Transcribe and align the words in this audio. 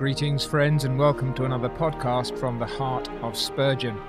Greetings, 0.00 0.46
friends, 0.46 0.84
and 0.84 0.98
welcome 0.98 1.34
to 1.34 1.44
another 1.44 1.68
podcast 1.68 2.38
from 2.38 2.58
the 2.58 2.64
heart 2.64 3.06
of 3.20 3.36
Spurgeon. 3.36 4.00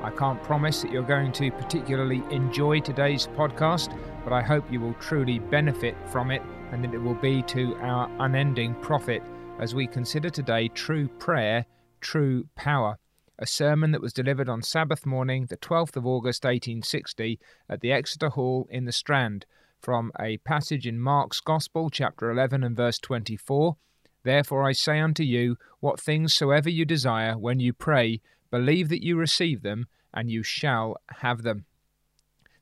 I 0.00 0.10
can't 0.10 0.40
promise 0.44 0.80
that 0.80 0.92
you're 0.92 1.02
going 1.02 1.32
to 1.32 1.50
particularly 1.50 2.22
enjoy 2.30 2.78
today's 2.78 3.26
podcast, 3.26 3.98
but 4.22 4.32
I 4.32 4.42
hope 4.42 4.70
you 4.70 4.80
will 4.80 4.94
truly 5.00 5.40
benefit 5.40 5.96
from 6.06 6.30
it 6.30 6.40
and 6.70 6.84
that 6.84 6.94
it 6.94 7.02
will 7.02 7.16
be 7.16 7.42
to 7.48 7.74
our 7.80 8.08
unending 8.20 8.76
profit 8.76 9.24
as 9.58 9.74
we 9.74 9.88
consider 9.88 10.30
today 10.30 10.68
true 10.68 11.08
prayer, 11.08 11.66
true 12.00 12.46
power. 12.54 13.00
A 13.36 13.46
sermon 13.48 13.90
that 13.90 14.02
was 14.02 14.12
delivered 14.12 14.48
on 14.48 14.62
Sabbath 14.62 15.04
morning, 15.04 15.46
the 15.46 15.56
12th 15.56 15.96
of 15.96 16.06
August 16.06 16.44
1860, 16.44 17.40
at 17.68 17.80
the 17.80 17.90
Exeter 17.90 18.28
Hall 18.28 18.68
in 18.70 18.84
the 18.84 18.92
Strand, 18.92 19.46
from 19.80 20.12
a 20.16 20.36
passage 20.36 20.86
in 20.86 21.00
Mark's 21.00 21.40
Gospel, 21.40 21.90
chapter 21.90 22.30
11 22.30 22.62
and 22.62 22.76
verse 22.76 23.00
24 23.00 23.76
Therefore 24.24 24.64
I 24.64 24.72
say 24.72 24.98
unto 24.98 25.22
you, 25.22 25.56
what 25.80 26.00
things 26.00 26.34
soever 26.34 26.70
you 26.70 26.84
desire, 26.84 27.38
when 27.38 27.60
you 27.60 27.72
pray, 27.72 28.20
believe 28.50 28.88
that 28.88 29.04
you 29.04 29.16
receive 29.16 29.62
them, 29.62 29.86
and 30.12 30.30
you 30.30 30.42
shall 30.42 30.96
have 31.20 31.42
them. 31.42 31.66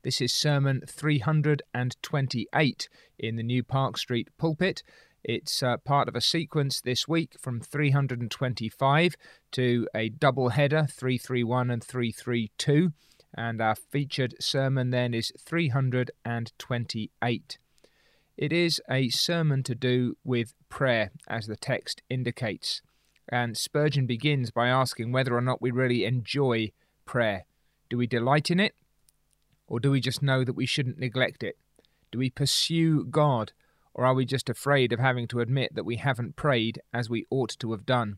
This 0.03 0.19
is 0.19 0.33
Sermon 0.33 0.81
328 0.85 2.89
in 3.17 3.35
the 3.37 3.43
New 3.43 3.63
Park 3.63 3.97
Street 3.97 4.27
pulpit. 4.37 4.83
It's 5.23 5.63
uh, 5.63 5.77
part 5.77 6.09
of 6.09 6.15
a 6.17 6.21
sequence 6.21 6.81
this 6.81 7.07
week 7.07 7.37
from 7.39 7.61
325 7.61 9.15
to 9.53 9.87
a 9.95 10.09
double 10.09 10.49
header, 10.49 10.85
331 10.91 11.71
and 11.71 11.81
332. 11.81 12.91
And 13.33 13.61
our 13.61 13.75
featured 13.75 14.35
sermon 14.41 14.89
then 14.89 15.13
is 15.13 15.31
328. 15.39 17.57
It 18.37 18.51
is 18.51 18.81
a 18.89 19.09
sermon 19.09 19.63
to 19.63 19.75
do 19.75 20.17
with 20.23 20.53
prayer, 20.69 21.11
as 21.27 21.47
the 21.47 21.55
text 21.55 22.01
indicates. 22.09 22.81
And 23.29 23.57
Spurgeon 23.57 24.05
begins 24.05 24.51
by 24.51 24.69
asking 24.69 25.11
whether 25.11 25.35
or 25.35 25.41
not 25.41 25.61
we 25.61 25.71
really 25.71 26.03
enjoy 26.03 26.71
prayer. 27.05 27.45
Do 27.89 27.97
we 27.97 28.07
delight 28.07 28.49
in 28.49 28.59
it? 28.59 28.75
Or 29.67 29.79
do 29.79 29.91
we 29.91 30.01
just 30.01 30.23
know 30.23 30.43
that 30.43 30.53
we 30.53 30.65
shouldn't 30.65 30.99
neglect 30.99 31.43
it? 31.43 31.57
Do 32.11 32.19
we 32.19 32.29
pursue 32.29 33.05
God? 33.05 33.53
Or 33.93 34.05
are 34.05 34.15
we 34.15 34.25
just 34.25 34.49
afraid 34.49 34.91
of 34.91 34.99
having 34.99 35.27
to 35.27 35.39
admit 35.39 35.75
that 35.75 35.85
we 35.85 35.97
haven't 35.97 36.35
prayed 36.35 36.81
as 36.91 37.09
we 37.09 37.25
ought 37.29 37.55
to 37.59 37.71
have 37.71 37.85
done? 37.85 38.17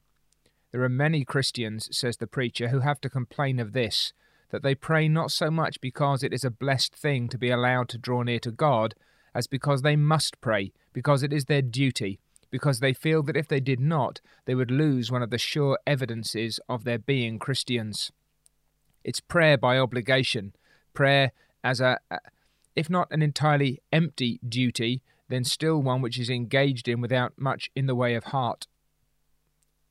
There 0.72 0.84
are 0.84 0.90
many 0.90 1.24
Christians, 1.24 1.90
says 1.92 2.18
the 2.18 2.28
preacher, 2.28 2.70
who 2.70 2.80
have 2.80 3.02
to 3.02 3.10
complain 3.10 3.60
of 3.60 3.74
this 3.74 4.14
that 4.52 4.64
they 4.64 4.76
pray 4.76 5.08
not 5.08 5.32
so 5.32 5.52
much 5.52 5.82
because 5.82 6.24
it 6.24 6.32
is 6.34 6.44
a 6.44 6.52
blessed 6.52 6.96
thing 6.96 7.28
to 7.28 7.38
be 7.38 7.50
allowed 7.50 7.90
to 7.90 7.98
draw 7.98 8.22
near 8.22 8.40
to 8.40 8.52
God, 8.52 8.96
as 9.36 9.46
because 9.46 9.82
they 9.82 9.98
must 9.98 10.40
pray, 10.40 10.72
because 10.94 11.22
it 11.22 11.34
is 11.34 11.46
their 11.46 11.62
duty, 11.62 12.20
because 12.50 12.80
they 12.80 12.94
feel 12.94 13.22
that 13.24 13.36
if 13.36 13.50
they 13.50 13.60
did 13.60 13.82
not, 13.82 14.22
they 14.46 14.56
would 14.56 14.72
lose 14.72 15.12
one 15.12 15.22
of 15.22 15.30
the 15.30 15.38
sure 15.38 15.78
evidences 15.86 16.60
of 16.70 16.86
their 16.86 16.98
being 16.98 17.38
Christians. 17.38 18.12
It's 19.04 19.20
prayer 19.20 19.58
by 19.58 19.78
obligation, 19.78 20.56
prayer 20.94 21.34
as 21.64 21.82
a, 21.82 22.00
if 22.76 22.90
not 22.90 23.10
an 23.12 23.22
entirely 23.22 23.82
empty 23.92 24.40
duty, 24.48 25.02
then 25.28 25.44
still 25.44 25.82
one 25.82 26.02
which 26.02 26.18
is 26.18 26.30
engaged 26.30 26.88
in 26.88 27.02
without 27.02 27.34
much 27.38 27.70
in 27.76 27.88
the 27.88 27.96
way 27.96 28.16
of 28.16 28.26
heart. 28.26 28.68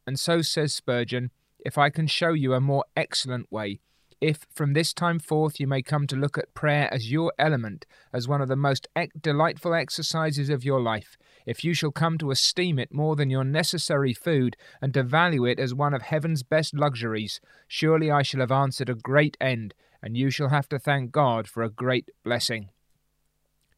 And 0.06 0.18
so 0.18 0.40
says 0.40 0.72
Spurgeon, 0.72 1.30
if 1.58 1.76
I 1.76 1.90
can 1.90 2.06
show 2.06 2.32
you 2.32 2.54
a 2.54 2.60
more 2.60 2.84
excellent 2.96 3.52
way, 3.52 3.80
if 4.24 4.46
from 4.54 4.72
this 4.72 4.94
time 4.94 5.18
forth 5.18 5.60
you 5.60 5.66
may 5.66 5.82
come 5.82 6.06
to 6.06 6.16
look 6.16 6.38
at 6.38 6.54
prayer 6.54 6.88
as 6.92 7.12
your 7.12 7.30
element, 7.38 7.84
as 8.10 8.26
one 8.26 8.40
of 8.40 8.48
the 8.48 8.56
most 8.56 8.88
delightful 9.20 9.74
exercises 9.74 10.48
of 10.48 10.64
your 10.64 10.80
life, 10.80 11.18
if 11.44 11.62
you 11.62 11.74
shall 11.74 11.90
come 11.90 12.16
to 12.16 12.30
esteem 12.30 12.78
it 12.78 12.92
more 12.92 13.16
than 13.16 13.28
your 13.28 13.44
necessary 13.44 14.14
food, 14.14 14.56
and 14.80 14.94
to 14.94 15.02
value 15.02 15.44
it 15.44 15.58
as 15.58 15.74
one 15.74 15.92
of 15.92 16.00
heaven's 16.00 16.42
best 16.42 16.72
luxuries, 16.74 17.38
surely 17.68 18.10
I 18.10 18.22
shall 18.22 18.40
have 18.40 18.50
answered 18.50 18.88
a 18.88 18.94
great 18.94 19.36
end, 19.42 19.74
and 20.02 20.16
you 20.16 20.30
shall 20.30 20.48
have 20.48 20.70
to 20.70 20.78
thank 20.78 21.12
God 21.12 21.46
for 21.46 21.62
a 21.62 21.68
great 21.68 22.08
blessing. 22.24 22.70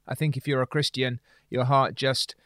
I 0.06 0.14
think 0.14 0.36
if 0.36 0.46
you're 0.46 0.62
a 0.62 0.66
Christian, 0.66 1.18
your 1.50 1.64
heart 1.64 1.96
just 1.96 2.36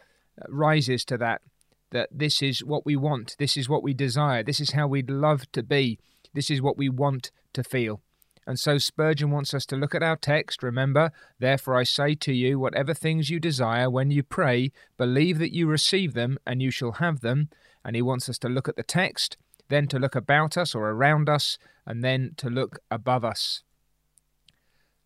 uh, 0.41 0.47
rises 0.49 1.05
to 1.05 1.19
that, 1.19 1.43
that 1.91 2.09
this 2.11 2.41
is 2.41 2.65
what 2.65 2.87
we 2.87 2.97
want, 2.97 3.37
this 3.39 3.59
is 3.59 3.69
what 3.69 3.83
we 3.83 3.93
desire, 3.93 4.43
this 4.43 4.59
is 4.59 4.71
how 4.71 4.87
we'd 4.87 5.11
love 5.11 5.53
to 5.53 5.63
be, 5.63 5.99
this 6.33 6.51
is 6.51 6.63
what 6.63 6.79
we 6.79 6.89
want 6.89 7.31
to 7.53 7.65
feel. 7.65 8.01
And 8.47 8.59
so 8.59 8.79
Spurgeon 8.79 9.31
wants 9.31 9.55
us 9.55 9.67
to 9.67 9.77
look 9.77 9.95
at 9.95 10.03
our 10.03 10.17
text. 10.17 10.63
Remember, 10.63 11.13
therefore 11.39 11.77
I 11.77 11.85
say 11.85 12.15
to 12.17 12.33
you, 12.33 12.59
whatever 12.59 12.95
things 12.95 13.31
you 13.31 13.39
desire, 13.39 13.89
when 13.89 14.11
you 14.11 14.23
pray, 14.23 14.73
believe 14.97 15.39
that 15.39 15.55
you 15.55 15.67
receive 15.67 16.15
them, 16.15 16.39
and 16.47 16.63
you 16.63 16.71
shall 16.71 16.93
have 16.93 17.21
them. 17.21 17.49
And 17.85 17.95
he 17.95 18.03
wants 18.03 18.29
us 18.29 18.39
to 18.39 18.49
look 18.49 18.69
at 18.69 18.77
the 18.77 18.83
text, 18.83 19.37
then 19.69 19.87
to 19.89 19.99
look 19.99 20.15
about 20.15 20.57
us 20.57 20.75
or 20.75 20.91
around 20.91 21.29
us, 21.29 21.59
and 21.87 22.03
then 22.03 22.33
to 22.39 22.51
look 22.51 22.81
above 22.91 23.25
us. 23.25 23.63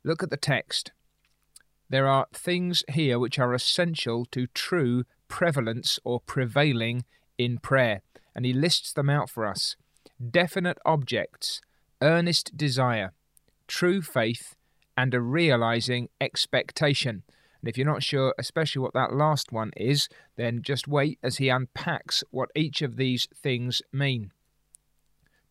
Look 0.04 0.22
at 0.22 0.30
the 0.30 0.36
text. 0.36 0.92
There 1.90 2.06
are 2.06 2.26
things 2.32 2.82
here 2.88 3.18
which 3.18 3.38
are 3.38 3.52
essential 3.52 4.26
to 4.32 4.46
true 4.48 5.04
prevalence 5.28 5.98
or 6.04 6.20
prevailing 6.20 7.04
in 7.36 7.58
prayer, 7.58 8.02
and 8.34 8.46
he 8.46 8.52
lists 8.52 8.92
them 8.92 9.10
out 9.10 9.28
for 9.28 9.44
us. 9.44 9.76
Definite 10.30 10.78
objects 10.86 11.60
earnest 12.04 12.56
desire, 12.56 13.12
true 13.66 14.02
faith, 14.02 14.54
and 14.96 15.12
a 15.14 15.20
realizing 15.20 16.08
expectation. 16.20 17.24
And 17.60 17.68
if 17.68 17.78
you're 17.78 17.86
not 17.86 18.02
sure, 18.02 18.34
especially 18.38 18.82
what 18.82 18.92
that 18.92 19.14
last 19.14 19.50
one 19.50 19.72
is, 19.76 20.08
then 20.36 20.60
just 20.62 20.86
wait 20.86 21.18
as 21.22 21.38
he 21.38 21.48
unpacks 21.48 22.22
what 22.30 22.50
each 22.54 22.82
of 22.82 22.96
these 22.96 23.26
things 23.34 23.80
mean. 23.92 24.32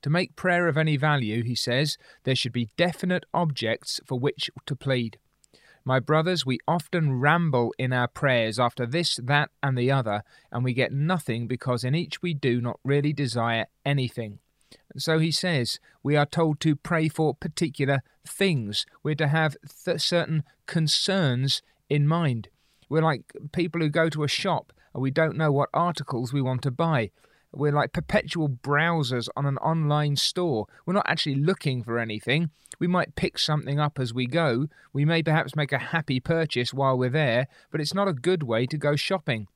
To 0.04 0.10
make 0.10 0.36
prayer 0.36 0.68
of 0.68 0.78
any 0.78 0.96
value, 0.96 1.44
he 1.44 1.56
says, 1.56 1.98
there 2.24 2.36
should 2.36 2.52
be 2.52 2.70
definite 2.78 3.24
objects 3.34 4.00
for 4.06 4.20
which 4.20 4.52
to 4.66 4.76
plead. 4.76 5.18
My 5.86 6.00
brothers, 6.00 6.46
we 6.46 6.60
often 6.68 7.20
ramble 7.20 7.74
in 7.78 7.92
our 7.92 8.08
prayers 8.08 8.60
after 8.60 8.86
this, 8.86 9.20
that, 9.24 9.50
and 9.62 9.78
the 9.78 9.92
other, 9.92 10.24
and 10.52 10.64
we 10.64 10.74
get 10.74 10.94
nothing 10.94 11.48
because 11.48 11.84
in 11.84 11.96
each 11.96 12.22
we 12.22 12.34
do 12.34 12.62
not 12.62 12.80
really 12.84 13.12
desire 13.12 13.66
anything. 13.86 14.40
So 14.98 15.20
he 15.20 15.32
says 15.32 15.80
we 16.04 16.16
are 16.16 16.26
told 16.26 16.60
to 16.62 16.76
pray 16.76 17.10
for 17.10 17.34
particular 17.34 18.04
things. 18.28 18.86
We're 19.02 19.16
to 19.16 19.28
have 19.28 19.58
th- 19.86 20.02
certain 20.02 20.44
concerns 20.66 21.62
in 21.90 22.08
mind. 22.08 22.50
We're 22.90 23.02
like 23.02 23.34
people 23.52 23.82
who 23.82 23.90
go 23.90 24.10
to 24.10 24.24
a 24.24 24.28
shop 24.28 24.72
and 24.94 25.02
we 25.02 25.12
don't 25.12 25.38
know 25.38 25.52
what 25.52 25.70
articles 25.74 26.32
we 26.32 26.42
want 26.42 26.62
to 26.64 26.72
buy. 26.72 27.12
We're 27.52 27.72
like 27.72 27.94
perpetual 27.94 28.50
browsers 28.50 29.30
on 29.36 29.46
an 29.46 29.58
online 29.58 30.16
store. 30.16 30.66
We're 30.86 30.94
not 30.94 31.06
actually 31.08 31.36
looking 31.36 31.84
for 31.84 32.00
anything. 32.00 32.50
We 32.80 32.88
might 32.88 33.16
pick 33.16 33.38
something 33.38 33.80
up 33.80 34.00
as 34.00 34.14
we 34.14 34.26
go. 34.26 34.68
We 34.92 35.06
may 35.06 35.22
perhaps 35.22 35.56
make 35.56 35.72
a 35.72 35.78
happy 35.78 36.20
purchase 36.20 36.74
while 36.74 36.98
we're 36.98 37.10
there, 37.10 37.48
but 37.72 37.80
it's 37.80 37.94
not 37.94 38.08
a 38.08 38.14
good 38.14 38.42
way 38.42 38.66
to 38.66 38.78
go 38.78 38.96
shopping. 38.96 39.48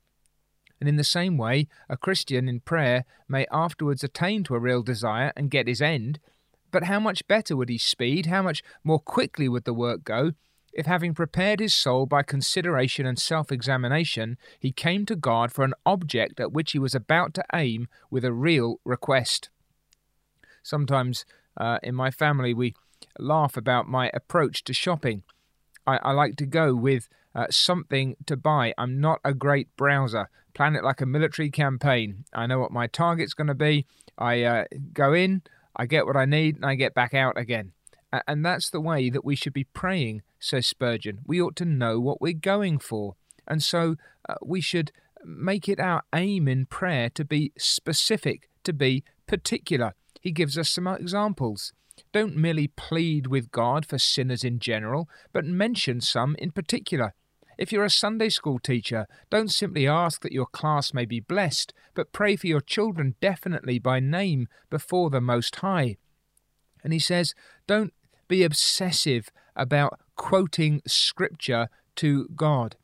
And 0.79 0.88
in 0.88 0.95
the 0.95 1.03
same 1.03 1.38
way, 1.38 1.67
a 1.89 1.97
Christian 1.97 2.47
in 2.47 2.59
prayer 2.59 3.05
may 3.27 3.45
afterwards 3.51 4.03
attain 4.03 4.43
to 4.45 4.55
a 4.55 4.59
real 4.59 4.83
desire 4.83 5.33
and 5.35 5.51
get 5.51 5.67
his 5.67 5.81
end. 5.81 6.19
But 6.71 6.83
how 6.83 6.99
much 6.99 7.27
better 7.27 7.55
would 7.55 7.69
he 7.69 7.77
speed, 7.77 8.27
how 8.27 8.43
much 8.43 8.61
more 8.83 8.99
quickly 8.99 9.47
would 9.49 9.63
the 9.63 9.73
work 9.73 10.03
go, 10.03 10.33
if 10.73 10.85
having 10.85 11.16
prepared 11.16 11.59
his 11.59 11.73
soul 11.73 12.05
by 12.05 12.21
consideration 12.21 13.05
and 13.07 13.17
self 13.17 13.51
examination, 13.51 14.37
he 14.59 14.71
came 14.71 15.05
to 15.07 15.16
God 15.16 15.51
for 15.51 15.63
an 15.63 15.73
object 15.85 16.39
at 16.39 16.51
which 16.51 16.73
he 16.73 16.79
was 16.79 16.93
about 16.93 17.33
to 17.35 17.45
aim 17.53 17.87
with 18.11 18.23
a 18.23 18.33
real 18.33 18.79
request? 18.85 19.49
Sometimes 20.61 21.25
uh, 21.55 21.79
in 21.81 21.95
my 21.95 22.11
family 22.11 22.53
we 22.53 22.75
laugh 23.17 23.57
about 23.57 23.87
my 23.87 24.11
approach 24.13 24.63
to 24.66 24.73
shopping. 24.73 25.23
I, 25.87 25.97
I 25.97 26.11
like 26.11 26.35
to 26.37 26.46
go 26.46 26.75
with 26.75 27.09
uh, 27.34 27.47
something 27.49 28.16
to 28.25 28.35
buy. 28.35 28.73
I'm 28.78 28.99
not 28.99 29.19
a 29.23 29.34
great 29.34 29.75
browser. 29.78 30.29
Plan 30.57 30.75
it 30.75 30.83
like 30.83 31.01
a 31.01 31.05
military 31.05 31.51
campaign. 31.51 32.25
I 32.33 32.47
know 32.47 32.57
what 32.57 32.71
my 32.71 32.87
target's 32.87 33.35
going 33.35 33.45
to 33.45 33.53
be. 33.53 33.85
I 34.17 34.41
uh, 34.41 34.63
go 34.91 35.13
in, 35.13 35.43
I 35.75 35.85
get 35.85 36.07
what 36.07 36.17
I 36.17 36.25
need, 36.25 36.55
and 36.55 36.65
I 36.65 36.73
get 36.73 36.95
back 36.95 37.13
out 37.13 37.37
again. 37.37 37.73
And 38.27 38.43
that's 38.43 38.71
the 38.71 38.81
way 38.81 39.11
that 39.11 39.23
we 39.23 39.35
should 39.35 39.53
be 39.53 39.65
praying, 39.65 40.23
says 40.39 40.65
Spurgeon. 40.65 41.19
We 41.27 41.39
ought 41.39 41.55
to 41.57 41.65
know 41.65 41.99
what 41.99 42.21
we're 42.21 42.33
going 42.33 42.79
for. 42.79 43.13
And 43.47 43.61
so 43.61 43.97
uh, 44.27 44.33
we 44.43 44.59
should 44.59 44.91
make 45.23 45.69
it 45.69 45.79
our 45.79 46.01
aim 46.15 46.47
in 46.47 46.65
prayer 46.65 47.11
to 47.11 47.23
be 47.23 47.51
specific, 47.59 48.49
to 48.63 48.73
be 48.73 49.03
particular. 49.27 49.93
He 50.21 50.31
gives 50.31 50.57
us 50.57 50.69
some 50.69 50.87
examples. 50.87 51.71
Don't 52.11 52.35
merely 52.35 52.69
plead 52.69 53.27
with 53.27 53.51
God 53.51 53.85
for 53.85 53.99
sinners 53.99 54.43
in 54.43 54.57
general, 54.57 55.07
but 55.33 55.45
mention 55.45 56.01
some 56.01 56.35
in 56.39 56.49
particular. 56.49 57.13
If 57.57 57.71
you're 57.71 57.85
a 57.85 57.89
Sunday 57.89 58.29
school 58.29 58.59
teacher, 58.59 59.07
don't 59.29 59.51
simply 59.51 59.87
ask 59.87 60.21
that 60.21 60.31
your 60.31 60.45
class 60.45 60.93
may 60.93 61.05
be 61.05 61.19
blessed, 61.19 61.73
but 61.95 62.11
pray 62.11 62.35
for 62.35 62.47
your 62.47 62.61
children 62.61 63.15
definitely 63.19 63.79
by 63.79 63.99
name 63.99 64.47
before 64.69 65.09
the 65.09 65.21
Most 65.21 65.55
High. 65.57 65.97
And 66.83 66.93
he 66.93 66.99
says, 66.99 67.33
don't 67.65 67.93
be 68.27 68.43
obsessive 68.43 69.29
about 69.55 69.99
quoting 70.15 70.81
Scripture 70.85 71.69
to 71.95 72.29
God. 72.35 72.75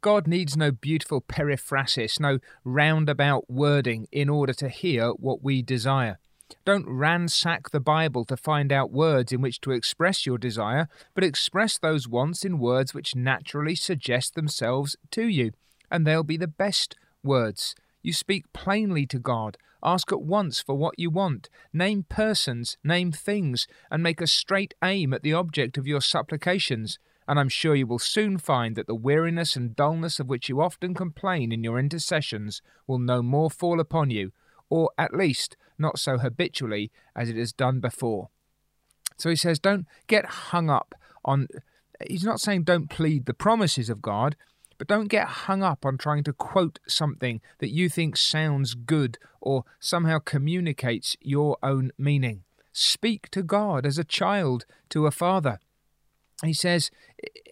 God 0.00 0.26
needs 0.26 0.56
no 0.56 0.72
beautiful 0.72 1.20
periphrasis, 1.20 2.18
no 2.18 2.40
roundabout 2.64 3.48
wording 3.48 4.08
in 4.10 4.28
order 4.28 4.52
to 4.54 4.68
hear 4.68 5.10
what 5.10 5.44
we 5.44 5.62
desire. 5.62 6.18
Don't 6.64 6.88
ransack 6.88 7.70
the 7.70 7.80
Bible 7.80 8.24
to 8.26 8.36
find 8.36 8.72
out 8.72 8.92
words 8.92 9.32
in 9.32 9.40
which 9.40 9.60
to 9.62 9.70
express 9.70 10.26
your 10.26 10.38
desire, 10.38 10.88
but 11.14 11.24
express 11.24 11.78
those 11.78 12.08
wants 12.08 12.44
in 12.44 12.58
words 12.58 12.94
which 12.94 13.16
naturally 13.16 13.74
suggest 13.74 14.34
themselves 14.34 14.96
to 15.10 15.26
you, 15.26 15.52
and 15.90 16.06
they'll 16.06 16.22
be 16.22 16.36
the 16.36 16.48
best 16.48 16.96
words. 17.22 17.74
You 18.02 18.12
speak 18.12 18.52
plainly 18.52 19.06
to 19.06 19.18
God. 19.18 19.56
Ask 19.82 20.12
at 20.12 20.22
once 20.22 20.60
for 20.60 20.76
what 20.76 20.98
you 20.98 21.10
want. 21.10 21.48
Name 21.72 22.04
persons, 22.08 22.76
name 22.84 23.12
things, 23.12 23.66
and 23.90 24.02
make 24.02 24.20
a 24.20 24.26
straight 24.26 24.74
aim 24.82 25.12
at 25.12 25.22
the 25.22 25.32
object 25.32 25.76
of 25.76 25.86
your 25.86 26.00
supplications. 26.00 26.98
And 27.26 27.38
I'm 27.38 27.48
sure 27.48 27.74
you 27.74 27.86
will 27.86 27.98
soon 27.98 28.38
find 28.38 28.76
that 28.76 28.86
the 28.86 28.94
weariness 28.94 29.56
and 29.56 29.74
dullness 29.76 30.20
of 30.20 30.28
which 30.28 30.48
you 30.48 30.60
often 30.60 30.94
complain 30.94 31.52
in 31.52 31.64
your 31.64 31.78
intercessions 31.78 32.62
will 32.86 32.98
no 32.98 33.22
more 33.22 33.50
fall 33.50 33.80
upon 33.80 34.10
you, 34.10 34.32
or 34.72 34.90
at 34.96 35.12
least 35.12 35.54
not 35.76 35.98
so 35.98 36.16
habitually 36.16 36.90
as 37.14 37.28
it 37.28 37.36
has 37.36 37.52
done 37.52 37.78
before. 37.78 38.30
So 39.18 39.28
he 39.28 39.36
says, 39.36 39.58
don't 39.58 39.86
get 40.06 40.24
hung 40.24 40.70
up 40.70 40.94
on. 41.26 41.48
He's 42.08 42.24
not 42.24 42.40
saying 42.40 42.62
don't 42.62 42.88
plead 42.88 43.26
the 43.26 43.34
promises 43.34 43.90
of 43.90 44.00
God, 44.00 44.34
but 44.78 44.88
don't 44.88 45.08
get 45.08 45.44
hung 45.44 45.62
up 45.62 45.84
on 45.84 45.98
trying 45.98 46.24
to 46.24 46.32
quote 46.32 46.78
something 46.88 47.42
that 47.58 47.68
you 47.68 47.90
think 47.90 48.16
sounds 48.16 48.72
good 48.72 49.18
or 49.42 49.64
somehow 49.78 50.18
communicates 50.18 51.18
your 51.20 51.58
own 51.62 51.92
meaning. 51.98 52.42
Speak 52.72 53.28
to 53.32 53.42
God 53.42 53.84
as 53.84 53.98
a 53.98 54.04
child 54.04 54.64
to 54.88 55.04
a 55.04 55.10
father. 55.10 55.58
He 56.42 56.54
says, 56.54 56.90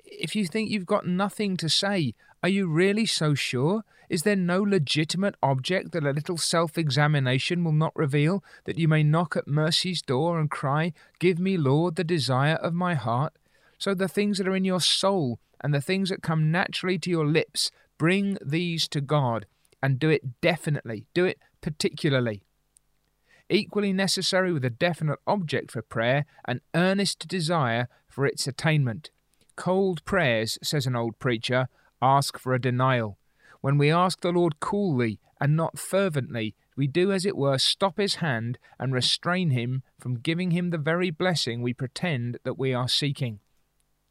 if 0.06 0.34
you 0.34 0.46
think 0.46 0.70
you've 0.70 0.86
got 0.86 1.06
nothing 1.06 1.58
to 1.58 1.68
say, 1.68 2.14
are 2.42 2.48
you 2.48 2.66
really 2.66 3.04
so 3.04 3.34
sure? 3.34 3.84
Is 4.10 4.24
there 4.24 4.34
no 4.34 4.60
legitimate 4.60 5.36
object 5.40 5.92
that 5.92 6.02
a 6.02 6.10
little 6.10 6.36
self 6.36 6.76
examination 6.76 7.62
will 7.62 7.72
not 7.72 7.94
reveal, 7.94 8.42
that 8.64 8.76
you 8.76 8.88
may 8.88 9.04
knock 9.04 9.36
at 9.36 9.46
mercy's 9.46 10.02
door 10.02 10.40
and 10.40 10.50
cry, 10.50 10.92
Give 11.20 11.38
me, 11.38 11.56
Lord, 11.56 11.94
the 11.94 12.02
desire 12.02 12.56
of 12.56 12.74
my 12.74 12.94
heart? 12.94 13.34
So 13.78 13.94
the 13.94 14.08
things 14.08 14.38
that 14.38 14.48
are 14.48 14.56
in 14.56 14.64
your 14.64 14.80
soul 14.80 15.38
and 15.60 15.72
the 15.72 15.80
things 15.80 16.08
that 16.08 16.24
come 16.24 16.50
naturally 16.50 16.98
to 16.98 17.08
your 17.08 17.24
lips, 17.24 17.70
bring 17.98 18.36
these 18.44 18.88
to 18.88 19.00
God 19.00 19.46
and 19.80 20.00
do 20.00 20.10
it 20.10 20.40
definitely, 20.40 21.06
do 21.14 21.24
it 21.24 21.38
particularly. 21.60 22.42
Equally 23.48 23.92
necessary 23.92 24.52
with 24.52 24.64
a 24.64 24.70
definite 24.70 25.20
object 25.24 25.70
for 25.70 25.82
prayer, 25.82 26.26
an 26.46 26.62
earnest 26.74 27.28
desire 27.28 27.88
for 28.08 28.26
its 28.26 28.48
attainment. 28.48 29.10
Cold 29.54 30.04
prayers, 30.04 30.58
says 30.64 30.86
an 30.86 30.96
old 30.96 31.20
preacher, 31.20 31.68
ask 32.02 32.38
for 32.40 32.54
a 32.54 32.60
denial. 32.60 33.19
When 33.60 33.78
we 33.78 33.90
ask 33.90 34.20
the 34.20 34.32
Lord 34.32 34.60
coolly 34.60 35.18
and 35.40 35.56
not 35.56 35.78
fervently, 35.78 36.54
we 36.76 36.86
do, 36.86 37.12
as 37.12 37.26
it 37.26 37.36
were, 37.36 37.58
stop 37.58 37.98
his 37.98 38.16
hand 38.16 38.58
and 38.78 38.92
restrain 38.92 39.50
him 39.50 39.82
from 39.98 40.18
giving 40.18 40.52
him 40.52 40.70
the 40.70 40.78
very 40.78 41.10
blessing 41.10 41.60
we 41.60 41.74
pretend 41.74 42.38
that 42.44 42.58
we 42.58 42.72
are 42.72 42.88
seeking. 42.88 43.40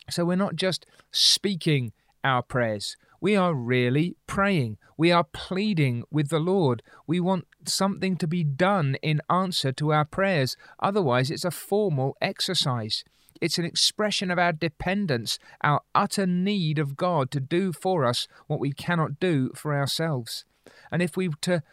So 0.09 0.25
we're 0.25 0.35
not 0.35 0.55
just 0.55 0.85
speaking 1.11 1.93
our 2.23 2.43
prayers. 2.43 2.95
We 3.21 3.35
are 3.35 3.53
really 3.53 4.15
praying. 4.27 4.77
We 4.97 5.11
are 5.11 5.23
pleading 5.23 6.03
with 6.11 6.29
the 6.29 6.39
Lord. 6.39 6.83
We 7.07 7.19
want 7.19 7.47
something 7.65 8.17
to 8.17 8.27
be 8.27 8.43
done 8.43 8.97
in 9.01 9.21
answer 9.29 9.71
to 9.73 9.91
our 9.91 10.05
prayers. 10.05 10.55
Otherwise, 10.79 11.31
it's 11.31 11.45
a 11.45 11.51
formal 11.51 12.15
exercise. 12.21 13.03
It's 13.41 13.57
an 13.57 13.65
expression 13.65 14.31
of 14.31 14.39
our 14.39 14.53
dependence, 14.53 15.39
our 15.61 15.81
utter 15.95 16.27
need 16.27 16.79
of 16.79 16.97
God 16.97 17.31
to 17.31 17.39
do 17.39 17.71
for 17.71 18.05
us 18.05 18.27
what 18.47 18.59
we 18.59 18.71
cannot 18.71 19.19
do 19.19 19.51
for 19.55 19.73
ourselves. 19.73 20.45
And 20.91 21.01
if 21.01 21.15
we 21.15 21.29
to 21.41 21.63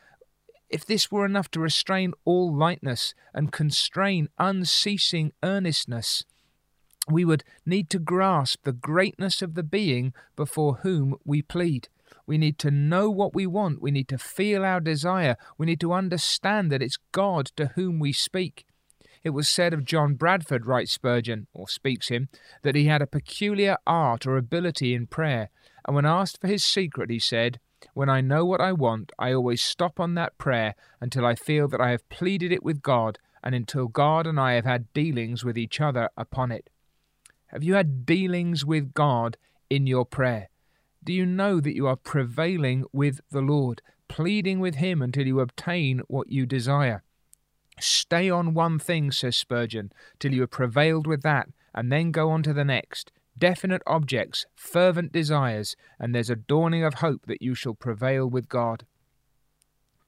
if 0.68 0.84
this 0.84 1.12
were 1.12 1.24
enough 1.24 1.50
to 1.52 1.60
restrain 1.60 2.12
all 2.24 2.54
lightness 2.54 3.14
and 3.32 3.52
constrain 3.52 4.28
unceasing 4.38 5.32
earnestness, 5.42 6.24
we 7.08 7.24
would 7.24 7.44
need 7.64 7.88
to 7.90 8.00
grasp 8.00 8.64
the 8.64 8.72
greatness 8.72 9.42
of 9.42 9.54
the 9.54 9.62
being 9.62 10.12
before 10.34 10.80
whom 10.82 11.14
we 11.24 11.40
plead. 11.40 11.88
We 12.26 12.36
need 12.36 12.58
to 12.58 12.70
know 12.72 13.08
what 13.10 13.34
we 13.34 13.46
want. 13.46 13.80
We 13.80 13.92
need 13.92 14.08
to 14.08 14.18
feel 14.18 14.64
our 14.64 14.80
desire. 14.80 15.36
We 15.56 15.66
need 15.66 15.80
to 15.80 15.92
understand 15.92 16.72
that 16.72 16.82
it's 16.82 16.98
God 17.12 17.46
to 17.56 17.66
whom 17.76 18.00
we 18.00 18.12
speak. 18.12 18.66
It 19.26 19.30
was 19.30 19.48
said 19.48 19.74
of 19.74 19.84
John 19.84 20.14
Bradford, 20.14 20.66
writes 20.66 20.92
Spurgeon, 20.92 21.48
or 21.52 21.66
speaks 21.66 22.10
him, 22.10 22.28
that 22.62 22.76
he 22.76 22.84
had 22.84 23.02
a 23.02 23.08
peculiar 23.08 23.76
art 23.84 24.24
or 24.24 24.36
ability 24.36 24.94
in 24.94 25.08
prayer, 25.08 25.50
and 25.84 25.96
when 25.96 26.06
asked 26.06 26.40
for 26.40 26.46
his 26.46 26.62
secret, 26.62 27.10
he 27.10 27.18
said, 27.18 27.58
When 27.92 28.08
I 28.08 28.20
know 28.20 28.44
what 28.44 28.60
I 28.60 28.70
want, 28.70 29.10
I 29.18 29.32
always 29.32 29.60
stop 29.60 29.98
on 29.98 30.14
that 30.14 30.38
prayer 30.38 30.76
until 31.00 31.26
I 31.26 31.34
feel 31.34 31.66
that 31.66 31.80
I 31.80 31.90
have 31.90 32.08
pleaded 32.08 32.52
it 32.52 32.62
with 32.62 32.82
God, 32.82 33.18
and 33.42 33.52
until 33.52 33.88
God 33.88 34.28
and 34.28 34.38
I 34.38 34.52
have 34.52 34.64
had 34.64 34.92
dealings 34.92 35.44
with 35.44 35.58
each 35.58 35.80
other 35.80 36.08
upon 36.16 36.52
it. 36.52 36.70
Have 37.46 37.64
you 37.64 37.74
had 37.74 38.06
dealings 38.06 38.64
with 38.64 38.94
God 38.94 39.38
in 39.68 39.88
your 39.88 40.06
prayer? 40.06 40.50
Do 41.02 41.12
you 41.12 41.26
know 41.26 41.58
that 41.58 41.74
you 41.74 41.88
are 41.88 41.96
prevailing 41.96 42.84
with 42.92 43.20
the 43.32 43.40
Lord, 43.40 43.82
pleading 44.06 44.60
with 44.60 44.76
Him 44.76 45.02
until 45.02 45.26
you 45.26 45.40
obtain 45.40 46.02
what 46.06 46.30
you 46.30 46.46
desire? 46.46 47.02
Stay 47.78 48.30
on 48.30 48.54
one 48.54 48.78
thing, 48.78 49.10
says 49.10 49.36
Spurgeon, 49.36 49.92
till 50.18 50.32
you 50.32 50.40
have 50.42 50.50
prevailed 50.50 51.06
with 51.06 51.22
that, 51.22 51.48
and 51.74 51.92
then 51.92 52.10
go 52.10 52.30
on 52.30 52.42
to 52.42 52.52
the 52.52 52.64
next. 52.64 53.12
Definite 53.38 53.82
objects, 53.86 54.46
fervent 54.54 55.12
desires, 55.12 55.76
and 55.98 56.14
there's 56.14 56.30
a 56.30 56.36
dawning 56.36 56.84
of 56.84 56.94
hope 56.94 57.26
that 57.26 57.42
you 57.42 57.54
shall 57.54 57.74
prevail 57.74 58.26
with 58.26 58.48
God. 58.48 58.86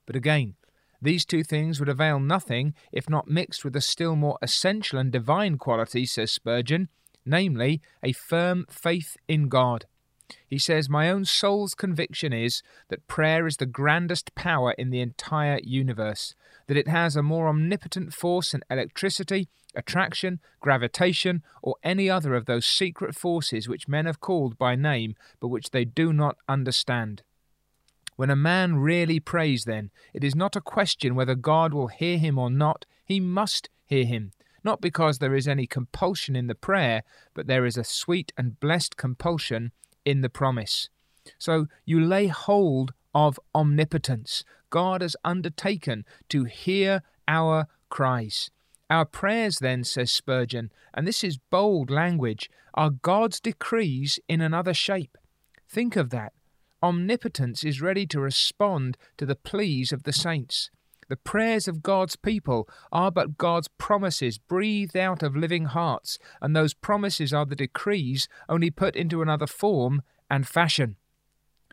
But 0.07 0.17
again, 0.17 0.55
these 1.03 1.27
two 1.27 1.45
things 1.45 1.79
would 1.79 1.91
avail 1.91 2.19
nothing 2.19 2.75
if 2.91 3.09
not 3.09 3.29
mixed 3.29 3.65
with 3.65 3.77
a 3.77 3.83
still 3.83 4.17
more 4.17 4.39
essential 4.41 4.99
and 4.99 5.13
divine 5.13 5.59
quality, 5.59 6.07
says 6.07 6.33
Spurgeon, 6.33 6.89
namely, 7.27 7.83
a 8.03 8.13
firm 8.13 8.65
faith 8.71 9.17
in 9.29 9.49
God. 9.49 9.85
He 10.47 10.59
says, 10.59 10.89
My 10.89 11.11
own 11.11 11.25
soul's 11.25 11.75
conviction 11.75 12.33
is 12.33 12.63
that 12.89 13.07
prayer 13.07 13.47
is 13.47 13.57
the 13.57 13.67
grandest 13.67 14.35
power 14.35 14.73
in 14.73 14.91
the 14.91 15.01
entire 15.01 15.59
universe, 15.63 16.35
that 16.67 16.77
it 16.77 16.89
has 16.89 17.17
a 17.17 17.23
more 17.23 17.49
omnipotent 17.49 18.13
force 18.13 18.53
than 18.53 18.63
electricity, 18.71 19.49
attraction, 19.75 20.41
gravitation, 20.61 21.43
or 21.63 21.77
any 21.83 22.11
other 22.11 22.35
of 22.35 22.47
those 22.47 22.67
secret 22.67 23.15
forces 23.15 23.69
which 23.69 23.89
men 23.89 24.07
have 24.07 24.21
called 24.21 24.59
by 24.59 24.77
name, 24.77 25.15
but 25.41 25.49
which 25.49 25.71
they 25.71 25.85
do 25.85 26.13
not 26.13 26.37
understand. 26.49 27.23
When 28.17 28.31
a 28.31 28.37
man 28.37 28.77
really 28.77 29.21
prays, 29.21 29.65
then, 29.65 29.91
it 30.13 30.25
is 30.25 30.35
not 30.35 30.57
a 30.57 30.61
question 30.61 31.15
whether 31.15 31.35
God 31.35 31.73
will 31.73 31.89
hear 31.89 32.19
him 32.19 32.39
or 32.39 32.51
not, 32.51 32.85
he 33.05 33.21
must 33.21 33.71
hear 33.87 34.05
him 34.05 34.33
not 34.65 34.81
because 34.81 35.19
there 35.19 35.35
is 35.35 35.49
any 35.49 35.67
compulsion 35.67 36.37
in 36.37 36.47
the 36.47 36.55
prayer, 36.55 37.03
but 37.33 37.47
there 37.47 37.65
is 37.65 37.77
a 37.77 37.85
sweet 37.85 38.33
and 38.37 38.61
blessed 38.61 38.97
compulsion 38.97 39.73
in 40.09 40.23
the 40.23 40.31
promise. 40.31 40.89
So 41.39 41.67
you 41.85 42.01
lay 42.01 42.29
hold 42.29 42.93
of 43.15 43.39
omnipotence. 43.55 44.43
God 44.71 45.03
has 45.03 45.17
undertaken 45.23 46.05
to 46.31 46.45
hear 46.45 47.03
our 47.27 47.67
cries. 47.91 48.51
Our 48.89 49.05
prayers, 49.05 49.59
then, 49.59 49.85
says 49.85 50.11
Spurgeon, 50.11 50.73
and 50.95 51.07
this 51.07 51.23
is 51.23 51.39
bold 51.51 51.91
language, 51.91 52.51
are 52.73 52.91
God's 52.91 53.39
decrees 53.39 54.19
in 54.29 54.41
another 54.41 54.73
shape. 54.73 55.19
Think 55.69 55.95
of 55.95 56.09
that. 56.11 56.33
Omnipotence 56.83 57.65
is 57.65 57.83
ready 57.83 58.07
to 58.07 58.21
respond 58.21 58.97
to 59.19 59.27
the 59.27 59.37
pleas 59.37 59.93
of 59.93 60.05
the 60.05 60.13
saints. 60.13 60.71
The 61.09 61.17
prayers 61.17 61.67
of 61.67 61.83
God's 61.83 62.17
people 62.17 62.69
are 62.93 63.11
but 63.11 63.39
God's 63.39 63.69
promises 63.69 64.39
breathed 64.39 64.97
out 64.97 65.23
of 65.23 65.37
living 65.37 65.65
hearts, 65.67 66.19
and 66.41 66.55
those 66.55 66.75
promises 66.75 67.33
are 67.33 67.47
the 67.47 67.57
decrees 67.57 68.29
only 68.49 68.71
put 68.71 68.95
into 68.95 69.23
another 69.23 69.47
form 69.47 70.03
and 70.31 70.47
fashion. 70.47 70.97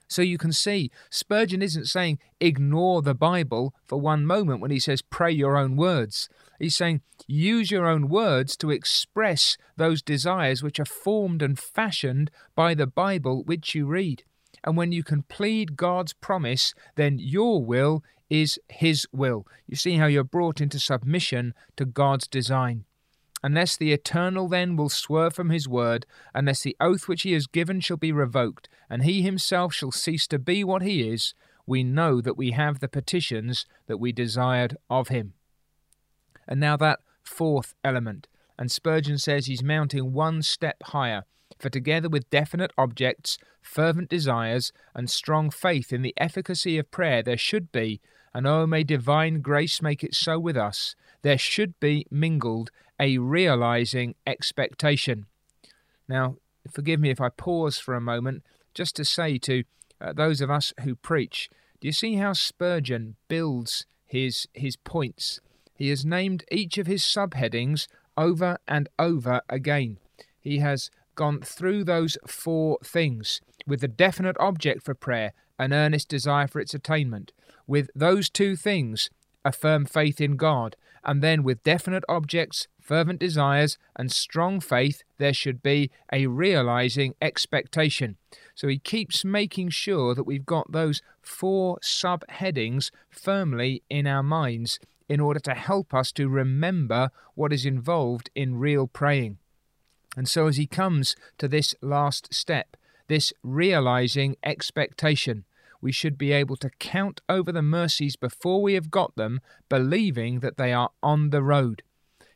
So 0.08 0.22
you 0.22 0.38
can 0.38 0.54
see, 0.54 0.92
Spurgeon 1.10 1.62
isn't 1.62 1.88
saying 1.88 2.20
ignore 2.40 3.02
the 3.02 3.16
Bible 3.16 3.74
for 3.88 4.00
one 4.00 4.26
moment 4.26 4.62
when 4.62 4.72
he 4.72 4.80
says 4.80 5.02
pray 5.02 5.32
your 5.32 5.58
own 5.58 5.76
words. 5.76 6.30
He's 6.60 6.76
saying 6.76 7.02
use 7.28 7.72
your 7.72 7.88
own 7.88 8.08
words 8.08 8.56
to 8.58 8.70
express 8.70 9.58
those 9.78 10.02
desires 10.02 10.62
which 10.62 10.80
are 10.80 10.86
formed 10.86 11.42
and 11.42 11.58
fashioned 11.58 12.30
by 12.56 12.76
the 12.76 12.88
Bible 12.88 13.44
which 13.44 13.74
you 13.74 13.88
read. 13.88 14.24
And 14.66 14.76
when 14.76 14.92
you 14.92 15.04
can 15.04 15.24
plead 15.24 15.78
God's 15.78 16.14
promise, 16.14 16.74
then 16.96 17.18
your 17.20 17.64
will 17.64 18.04
is 18.30 18.60
His 18.68 19.08
will. 19.14 19.46
You 19.68 19.76
see 19.76 19.98
how 19.98 20.08
you're 20.08 20.24
brought 20.24 20.60
into 20.60 20.80
submission 20.80 21.54
to 21.78 21.86
God's 21.86 22.28
design. 22.28 22.84
Unless 23.44 23.78
the 23.78 23.94
eternal 23.94 24.48
then 24.48 24.76
will 24.76 24.90
swerve 24.90 25.36
from 25.36 25.52
his 25.52 25.70
word, 25.70 26.08
unless 26.34 26.64
the 26.64 26.76
oath 26.82 27.08
which 27.08 27.22
he 27.22 27.34
has 27.34 27.46
given 27.46 27.80
shall 27.80 27.96
be 27.96 28.12
revoked, 28.12 28.68
and 28.90 29.04
he 29.04 29.22
himself 29.22 29.72
shall 29.72 29.92
cease 29.92 30.26
to 30.28 30.40
be 30.40 30.64
what 30.64 30.82
he 30.82 31.08
is, 31.08 31.36
we 31.68 31.84
know 31.84 32.22
that 32.22 32.38
we 32.38 32.52
have 32.52 32.80
the 32.80 32.88
petitions 32.88 33.68
that 33.86 33.98
we 33.98 34.12
desired 34.12 34.78
of 34.90 35.10
him. 35.10 35.34
And 36.48 36.60
now 36.60 36.76
that 36.78 37.02
fourth 37.22 37.76
element, 37.84 38.28
and 38.58 38.72
Spurgeon 38.72 39.20
says 39.20 39.46
he's 39.46 39.62
mounting 39.62 40.12
one 40.12 40.42
step 40.42 40.82
higher. 40.82 41.26
For 41.58 41.70
together 41.70 42.10
with 42.10 42.30
definite 42.30 42.72
objects, 42.78 43.38
fervent 43.62 44.10
desires, 44.10 44.72
and 44.94 45.10
strong 45.10 45.50
faith 45.50 45.94
in 45.94 46.02
the 46.02 46.14
efficacy 46.18 46.78
of 46.78 46.92
prayer, 46.92 47.24
there 47.24 47.38
should 47.38 47.72
be, 47.72 48.02
and 48.34 48.46
oh, 48.46 48.68
may 48.68 48.84
divine 48.84 49.42
grace 49.42 49.82
make 49.82 50.04
it 50.04 50.14
so 50.14 50.38
with 50.38 50.58
us, 50.58 50.96
there 51.22 51.38
should 51.38 51.80
be 51.80 52.06
mingled 52.12 52.72
a 53.00 53.18
realizing 53.18 54.16
expectation. 54.28 55.26
Now, 56.08 56.38
forgive 56.72 57.00
me 57.00 57.10
if 57.10 57.22
I 57.22 57.30
pause 57.30 57.78
for 57.78 57.96
a 57.96 58.02
moment 58.02 58.44
just 58.74 58.96
to 58.98 59.06
say 59.06 59.38
to 59.40 59.64
uh, 60.02 60.14
those 60.14 60.42
of 60.42 60.52
us 60.52 60.74
who 60.82 60.96
preach, 60.96 61.50
do 61.80 61.88
you 61.88 61.94
see 61.94 62.16
how 62.16 62.34
Spurgeon 62.34 63.16
builds 63.28 63.86
his 64.06 64.48
his 64.54 64.76
points? 64.76 65.40
He 65.76 65.90
has 65.90 66.06
named 66.06 66.46
each 66.52 66.78
of 66.78 66.88
his 66.88 67.04
subheadings 67.04 67.88
over 68.18 68.58
and 68.68 68.88
over 68.98 69.42
again. 69.50 69.98
He 70.40 70.60
has 70.60 70.90
gone 71.16 71.42
through 71.42 71.84
those 71.84 72.18
four 72.28 72.78
things 72.84 73.42
with 73.66 73.84
a 73.84 73.88
definite 73.88 74.36
object 74.40 74.84
for 74.84 74.94
prayer, 74.94 75.34
an 75.58 75.74
earnest 75.74 76.10
desire 76.10 76.48
for 76.48 76.60
its 76.60 76.74
attainment. 76.74 77.32
With 77.68 77.90
those 77.96 78.30
two 78.30 78.56
things, 78.56 79.10
a 79.44 79.52
firm 79.52 79.86
faith 79.86 80.20
in 80.20 80.36
God, 80.36 80.76
and 81.04 81.22
then 81.22 81.44
with 81.44 81.64
definite 81.64 82.04
objects, 82.10 82.68
fervent 82.82 83.20
desires, 83.20 83.78
and 83.96 84.12
strong 84.12 84.60
faith, 84.60 85.04
there 85.18 85.34
should 85.34 85.62
be 85.62 85.92
a 86.12 86.28
realizing 86.28 87.14
expectation. 87.22 88.18
So 88.56 88.68
he 88.68 88.80
keeps 88.80 89.24
making 89.24 89.70
sure 89.70 90.16
that 90.16 90.24
we've 90.24 90.46
got 90.46 90.72
those 90.72 91.02
four 91.22 91.78
subheadings 91.82 92.90
firmly 93.10 93.84
in 93.90 94.08
our 94.08 94.24
minds 94.24 94.80
in 95.08 95.20
order 95.20 95.40
to 95.42 95.54
help 95.54 95.94
us 95.94 96.12
to 96.14 96.28
remember 96.28 97.12
what 97.36 97.54
is 97.54 97.66
involved 97.66 98.30
in 98.34 98.58
real 98.58 98.88
praying. 98.88 99.38
And 100.16 100.28
so, 100.28 100.48
as 100.48 100.58
he 100.58 100.68
comes 100.68 101.16
to 101.38 101.48
this 101.48 101.76
last 101.82 102.34
step, 102.34 102.78
this 103.08 103.34
realizing 103.44 104.36
expectation, 104.44 105.46
we 105.82 105.92
should 105.92 106.18
be 106.18 106.32
able 106.32 106.56
to 106.58 106.72
count 106.80 107.22
over 107.30 107.52
the 107.52 107.62
mercies 107.62 108.16
before 108.16 108.62
we 108.62 108.74
have 108.74 108.90
got 108.90 109.16
them, 109.16 109.42
believing 109.70 110.40
that 110.40 110.58
they 110.58 110.74
are 110.74 110.90
on 111.04 111.30
the 111.30 111.44
road. 111.44 111.84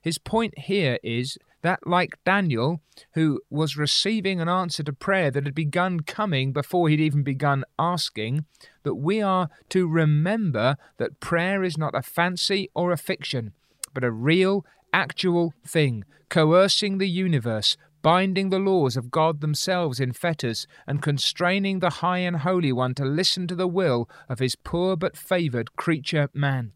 His 0.02 0.18
point 0.18 0.58
here 0.58 1.00
is 1.04 1.38
that, 1.62 1.86
like 1.86 2.24
Daniel, 2.26 2.82
who 3.14 3.42
was 3.50 3.76
receiving 3.76 4.40
an 4.40 4.48
answer 4.48 4.84
to 4.84 4.94
prayer 4.94 5.30
that 5.32 5.46
had 5.46 5.56
begun 5.56 6.02
coming 6.02 6.52
before 6.54 6.90
he'd 6.90 7.00
even 7.00 7.24
begun 7.24 7.66
asking, 7.78 8.46
that 8.84 8.96
we 8.96 9.22
are 9.22 9.50
to 9.70 9.88
remember 9.88 10.78
that 10.98 11.20
prayer 11.20 11.64
is 11.64 11.78
not 11.78 11.96
a 11.96 12.02
fancy 12.02 12.70
or 12.74 12.92
a 12.92 12.98
fiction, 12.98 13.54
but 13.94 14.04
a 14.04 14.12
real, 14.12 14.66
actual 14.94 15.54
thing, 15.66 16.04
coercing 16.30 16.98
the 16.98 17.10
universe, 17.10 17.78
binding 18.02 18.50
the 18.50 18.60
laws 18.60 18.96
of 18.96 19.12
God 19.12 19.42
themselves 19.42 20.00
in 20.00 20.14
fetters, 20.14 20.68
and 20.88 21.02
constraining 21.02 21.80
the 21.80 21.90
High 21.90 22.20
and 22.20 22.38
Holy 22.38 22.72
One 22.72 22.94
to 22.96 23.06
listen 23.06 23.48
to 23.48 23.56
the 23.56 23.68
will 23.68 24.10
of 24.28 24.40
his 24.40 24.56
poor 24.56 24.96
but 24.96 25.18
favoured 25.18 25.76
creature 25.76 26.30
man. 26.34 26.72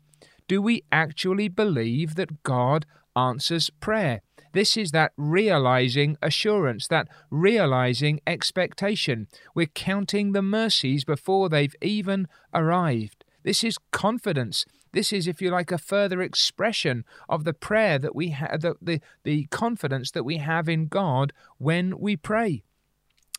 Do 0.47 0.61
we 0.61 0.83
actually 0.91 1.47
believe 1.47 2.15
that 2.15 2.43
God 2.43 2.85
answers 3.15 3.69
prayer? 3.79 4.21
This 4.51 4.77
is 4.77 4.91
that 4.91 5.13
realizing 5.17 6.15
assurance, 6.21 6.87
that 6.87 7.07
realizing 7.31 8.19
expectation. 8.27 9.27
We're 9.55 9.65
counting 9.65 10.31
the 10.31 10.43
mercies 10.43 11.03
before 11.03 11.49
they've 11.49 11.75
even 11.81 12.27
arrived. 12.53 13.25
This 13.43 13.63
is 13.63 13.77
confidence. 13.91 14.65
This 14.93 15.11
is, 15.11 15.27
if 15.27 15.41
you 15.41 15.49
like, 15.49 15.71
a 15.71 15.77
further 15.77 16.21
expression 16.21 17.03
of 17.27 17.43
the 17.43 17.53
prayer 17.53 17.99
that 17.99 18.15
we 18.15 18.29
have, 18.29 18.61
the, 18.61 18.75
the, 18.81 19.01
the 19.23 19.45
confidence 19.45 20.11
that 20.11 20.23
we 20.23 20.37
have 20.37 20.69
in 20.69 20.87
God 20.87 21.33
when 21.57 21.99
we 21.99 22.15
pray. 22.15 22.63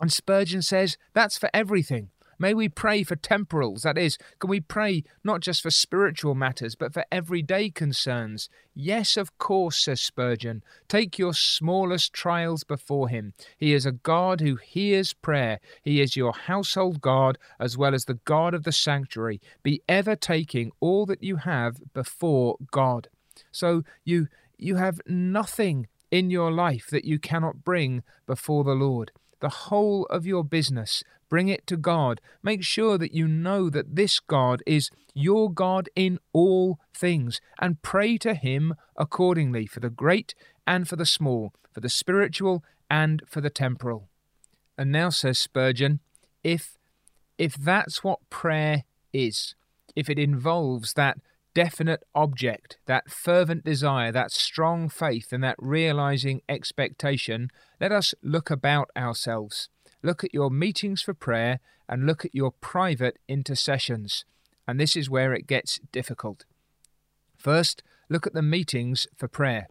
And 0.01 0.13
Spurgeon 0.13 0.63
says 0.63 0.99
that's 1.13 1.39
for 1.39 1.49
everything. 1.55 2.11
May 2.45 2.53
we 2.53 2.69
pray 2.69 3.05
for 3.05 3.17
temporals, 3.17 3.85
that 3.85 3.97
is, 3.97 4.19
can 4.39 4.51
we 4.51 4.61
pray 4.61 5.03
not 5.25 5.41
just 5.41 5.63
for 5.63 5.71
spiritual 5.71 6.35
matters, 6.35 6.75
but 6.75 6.93
for 6.93 7.07
everyday 7.11 7.71
concerns? 7.71 8.51
Yes, 8.75 9.17
of 9.17 9.39
course, 9.39 9.79
says 9.79 10.03
Spurgeon. 10.03 10.63
Take 10.87 11.19
your 11.19 11.33
smallest 11.33 12.13
trials 12.13 12.63
before 12.63 13.09
Him. 13.09 13.33
He 13.57 13.73
is 13.73 13.87
a 13.87 13.93
God 13.93 14.43
who 14.43 14.57
hears 14.57 15.15
prayer. 15.15 15.59
He 15.81 16.03
is 16.03 16.17
your 16.17 16.35
household 16.35 17.01
God 17.01 17.39
as 17.59 17.79
well 17.79 17.95
as 17.95 18.05
the 18.05 18.21
God 18.27 18.53
of 18.53 18.65
the 18.65 18.73
sanctuary. 18.73 19.41
Be 19.63 19.81
ever 19.89 20.15
taking 20.15 20.71
all 20.81 21.07
that 21.07 21.23
you 21.23 21.37
have 21.37 21.81
before 21.95 22.59
God. 22.71 23.09
So 23.53 23.85
you 24.05 24.29
you 24.59 24.77
have 24.77 25.01
nothing 25.07 25.87
in 26.11 26.29
your 26.29 26.53
life 26.53 26.89
that 26.91 27.07
you 27.07 27.19
cannot 27.19 27.65
bring 27.65 28.03
before 28.27 28.65
the 28.65 28.75
Lord 28.75 29.13
the 29.45 29.69
whole 29.69 30.07
of 30.07 30.25
your 30.25 30.43
business. 30.43 31.05
Bring 31.29 31.49
it 31.49 31.67
to 31.67 31.77
God. 31.77 32.19
Make 32.43 32.65
sure 32.65 32.97
that 32.97 33.13
you 33.13 33.29
know 33.29 33.69
that 33.69 33.95
this 33.95 34.19
God 34.19 34.63
is 34.67 34.89
your 35.13 35.53
God 35.53 35.91
in 35.95 36.19
all 36.33 36.79
things, 36.95 37.43
and 37.61 37.83
pray 37.83 38.17
to 38.19 38.33
Him 38.33 38.75
accordingly 38.97 39.67
for 39.67 39.81
the 39.81 39.91
great 39.91 40.35
and 40.67 40.89
for 40.89 40.97
the 40.97 41.05
small, 41.05 41.53
for 41.75 41.81
the 41.81 41.91
spiritual 41.91 42.65
and 42.89 43.23
for 43.29 43.43
the 43.43 43.51
temporal. 43.51 44.09
And 44.79 44.91
now, 44.91 45.11
says 45.11 45.39
Spurgeon, 45.39 46.01
if 46.43 46.79
if 47.37 47.55
that's 47.55 48.03
what 48.03 48.31
prayer 48.31 48.85
is, 49.13 49.55
if 49.95 50.09
it 50.09 50.19
involves 50.19 50.95
that 50.95 51.19
definite 51.55 52.03
object, 52.15 52.79
that 52.87 53.11
fervent 53.11 53.65
desire, 53.65 54.13
that 54.13 54.33
strong 54.33 54.89
faith, 54.89 55.33
and 55.33 55.43
that 55.43 55.57
realizing 55.59 56.43
expectation, 56.49 57.49
let 57.81 57.93
us 57.93 58.15
look 58.23 58.51
about 58.51 58.91
ourselves. 58.97 59.69
Look 60.03 60.23
at 60.23 60.35
your 60.35 60.51
meetings 60.51 61.01
for 61.01 61.15
prayer 61.15 61.61
and 61.89 62.07
look 62.07 62.25
at 62.25 62.35
your 62.35 62.51
private 62.51 63.19
intercessions. 63.29 64.25
And 64.67 64.79
this 64.79 64.97
is 64.97 65.09
where 65.09 65.33
it 65.33 65.47
gets 65.47 65.81
difficult. 65.93 66.45
First, 67.37 67.83
look 68.09 68.27
at 68.27 68.35
the 68.35 68.43
meetings 68.43 69.07
for 69.17 69.29
prayer. 69.29 69.69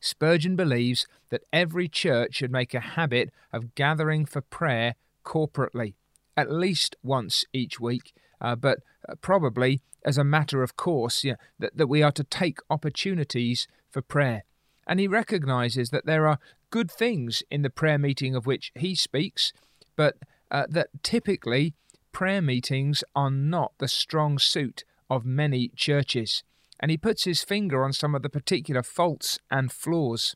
Spurgeon 0.00 0.56
believes 0.56 1.06
that 1.30 1.44
every 1.52 1.88
church 1.88 2.34
should 2.34 2.50
make 2.50 2.74
a 2.74 2.80
habit 2.80 3.30
of 3.52 3.74
gathering 3.76 4.26
for 4.26 4.40
prayer 4.40 4.96
corporately, 5.24 5.94
at 6.36 6.50
least 6.50 6.96
once 7.02 7.44
each 7.52 7.78
week, 7.78 8.12
uh, 8.42 8.54
but 8.54 8.80
uh, 9.08 9.14
probably 9.22 9.80
as 10.04 10.18
a 10.18 10.24
matter 10.24 10.62
of 10.62 10.76
course, 10.76 11.24
that, 11.58 11.76
that 11.76 11.86
we 11.86 12.02
are 12.02 12.12
to 12.12 12.24
take 12.24 12.58
opportunities 12.68 13.66
for 13.90 14.02
prayer. 14.02 14.44
And 14.86 14.98
he 14.98 15.06
recognizes 15.06 15.90
that 15.90 16.06
there 16.06 16.26
are 16.26 16.38
good 16.70 16.90
things 16.90 17.42
in 17.50 17.62
the 17.62 17.70
prayer 17.70 17.98
meeting 17.98 18.34
of 18.34 18.46
which 18.46 18.72
he 18.74 18.94
speaks, 18.94 19.52
but 19.96 20.16
uh, 20.50 20.66
that 20.68 20.88
typically 21.02 21.74
prayer 22.10 22.42
meetings 22.42 23.04
are 23.14 23.30
not 23.30 23.72
the 23.78 23.88
strong 23.88 24.38
suit 24.38 24.84
of 25.08 25.24
many 25.24 25.70
churches. 25.76 26.42
And 26.80 26.90
he 26.90 26.96
puts 26.96 27.24
his 27.24 27.44
finger 27.44 27.84
on 27.84 27.92
some 27.92 28.14
of 28.14 28.22
the 28.22 28.28
particular 28.28 28.82
faults 28.82 29.38
and 29.50 29.70
flaws. 29.70 30.34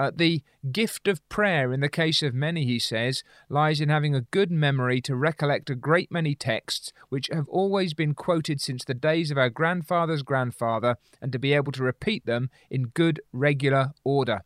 Uh, 0.00 0.10
the 0.16 0.42
gift 0.72 1.06
of 1.06 1.28
prayer, 1.28 1.74
in 1.74 1.80
the 1.80 1.88
case 1.90 2.22
of 2.22 2.32
many, 2.32 2.64
he 2.64 2.78
says, 2.78 3.22
lies 3.50 3.82
in 3.82 3.90
having 3.90 4.14
a 4.14 4.22
good 4.22 4.50
memory 4.50 4.98
to 4.98 5.14
recollect 5.14 5.68
a 5.68 5.74
great 5.74 6.10
many 6.10 6.34
texts 6.34 6.90
which 7.10 7.28
have 7.30 7.46
always 7.50 7.92
been 7.92 8.14
quoted 8.14 8.62
since 8.62 8.82
the 8.82 8.94
days 8.94 9.30
of 9.30 9.36
our 9.36 9.50
grandfather's 9.50 10.22
grandfather, 10.22 10.96
and 11.20 11.32
to 11.32 11.38
be 11.38 11.52
able 11.52 11.70
to 11.70 11.82
repeat 11.82 12.24
them 12.24 12.48
in 12.70 12.84
good, 12.84 13.20
regular 13.30 13.90
order. 14.02 14.40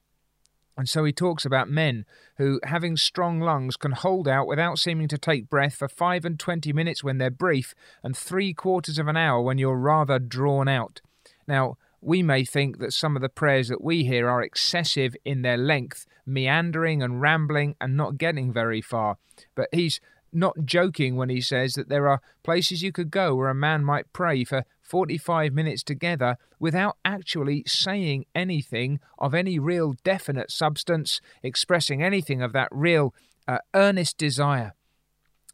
And 0.77 0.89
so 0.89 1.05
he 1.05 1.13
talks 1.13 1.45
about 1.45 1.71
men 1.71 2.05
who, 2.37 2.59
having 2.65 2.97
strong 2.97 3.39
lungs, 3.39 3.77
can 3.77 3.93
hold 3.93 4.27
out 4.27 4.49
without 4.49 4.81
seeming 4.81 5.07
to 5.07 5.19
take 5.19 5.49
breath 5.49 5.77
for 5.77 5.87
five 5.87 6.25
and 6.25 6.37
twenty 6.37 6.73
minutes 6.73 7.05
when 7.05 7.19
they're 7.19 7.31
brief, 7.31 7.77
and 8.03 8.17
three 8.17 8.55
quarters 8.55 8.99
of 8.99 9.07
an 9.07 9.17
hour 9.17 9.41
when 9.41 9.59
you're 9.59 9.79
rather 9.79 10.19
drawn 10.19 10.67
out. 10.67 11.01
Now, 11.47 11.77
we 12.05 12.23
may 12.23 12.45
think 12.45 12.79
that 12.79 12.93
some 12.93 13.17
of 13.17 13.23
the 13.23 13.29
prayers 13.29 13.69
that 13.69 13.83
we 13.83 14.05
hear 14.05 14.29
are 14.29 14.43
excessive 14.43 15.17
in 15.25 15.43
their 15.43 15.57
length, 15.57 16.07
meandering 16.27 17.03
and 17.03 17.21
rambling 17.21 17.77
and 17.81 17.97
not 17.97 18.19
getting 18.19 18.53
very 18.53 18.81
far. 18.81 19.17
But 19.55 19.69
he's 19.73 20.01
not 20.33 20.65
joking 20.65 21.17
when 21.17 21.29
he 21.29 21.41
says 21.41 21.75
that 21.75 21.89
there 21.89 22.09
are 22.09 22.21
places 22.43 22.83
you 22.83 22.93
could 22.93 23.11
go 23.11 23.35
where 23.35 23.49
a 23.49 23.55
man 23.55 23.85
might 23.85 24.13
pray 24.13 24.45
for 24.45 24.65
45 24.83 25.53
minutes 25.53 25.83
together 25.83 26.37
without 26.59 26.97
actually 27.05 27.63
saying 27.67 28.27
anything 28.35 29.01
of 29.19 29.35
any 29.35 29.59
real 29.59 29.95
definite 30.05 30.51
substance, 30.51 31.21
expressing 31.43 32.03
anything 32.03 32.43
of 32.43 32.53
that 32.53 32.69
real 32.71 33.15
uh, 33.49 33.59
earnest 33.75 34.19
desire. 34.19 34.75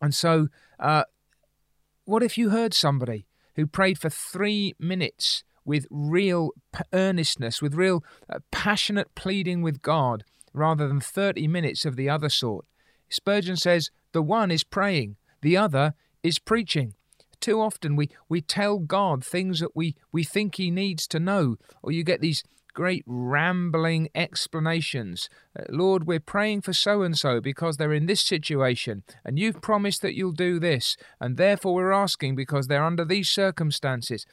And 0.00 0.14
so, 0.14 0.48
uh, 0.78 1.04
what 2.06 2.22
if 2.22 2.36
you 2.38 2.50
heard 2.50 2.74
somebody 2.74 3.26
who 3.54 3.66
prayed 3.66 3.98
for 3.98 4.08
three 4.08 4.74
minutes 4.78 5.44
with 5.64 5.86
real 5.90 6.50
earnestness, 6.92 7.60
with 7.60 7.74
real 7.74 8.04
uh, 8.28 8.38
passionate 8.50 9.14
pleading 9.14 9.62
with 9.62 9.82
God, 9.82 10.24
rather 10.52 10.88
than 10.88 11.00
30 11.00 11.46
minutes 11.48 11.84
of 11.84 11.96
the 11.96 12.08
other 12.08 12.28
sort. 12.28 12.64
Spurgeon 13.08 13.56
says 13.56 13.90
the 14.12 14.22
one 14.22 14.50
is 14.50 14.64
praying, 14.64 15.16
the 15.42 15.56
other 15.56 15.94
is 16.22 16.38
preaching. 16.38 16.94
Too 17.40 17.60
often 17.60 17.96
we, 17.96 18.10
we 18.28 18.40
tell 18.40 18.78
God 18.78 19.24
things 19.24 19.60
that 19.60 19.74
we, 19.74 19.96
we 20.12 20.24
think 20.24 20.56
He 20.56 20.70
needs 20.70 21.06
to 21.08 21.18
know, 21.18 21.56
or 21.82 21.92
you 21.92 22.04
get 22.04 22.20
these 22.20 22.42
great 22.74 23.02
rambling 23.06 24.08
explanations. 24.14 25.28
Uh, 25.58 25.64
Lord, 25.68 26.06
we're 26.06 26.20
praying 26.20 26.62
for 26.62 26.72
so 26.72 27.02
and 27.02 27.16
so 27.16 27.40
because 27.40 27.76
they're 27.76 27.92
in 27.92 28.06
this 28.06 28.22
situation, 28.22 29.02
and 29.24 29.38
you've 29.38 29.62
promised 29.62 30.02
that 30.02 30.14
you'll 30.14 30.32
do 30.32 30.58
this, 30.58 30.96
and 31.20 31.36
therefore 31.36 31.74
we're 31.74 31.92
asking 31.92 32.34
because 32.36 32.66
they're 32.66 32.84
under 32.84 33.04
these 33.04 33.28
circumstances. 33.28 34.26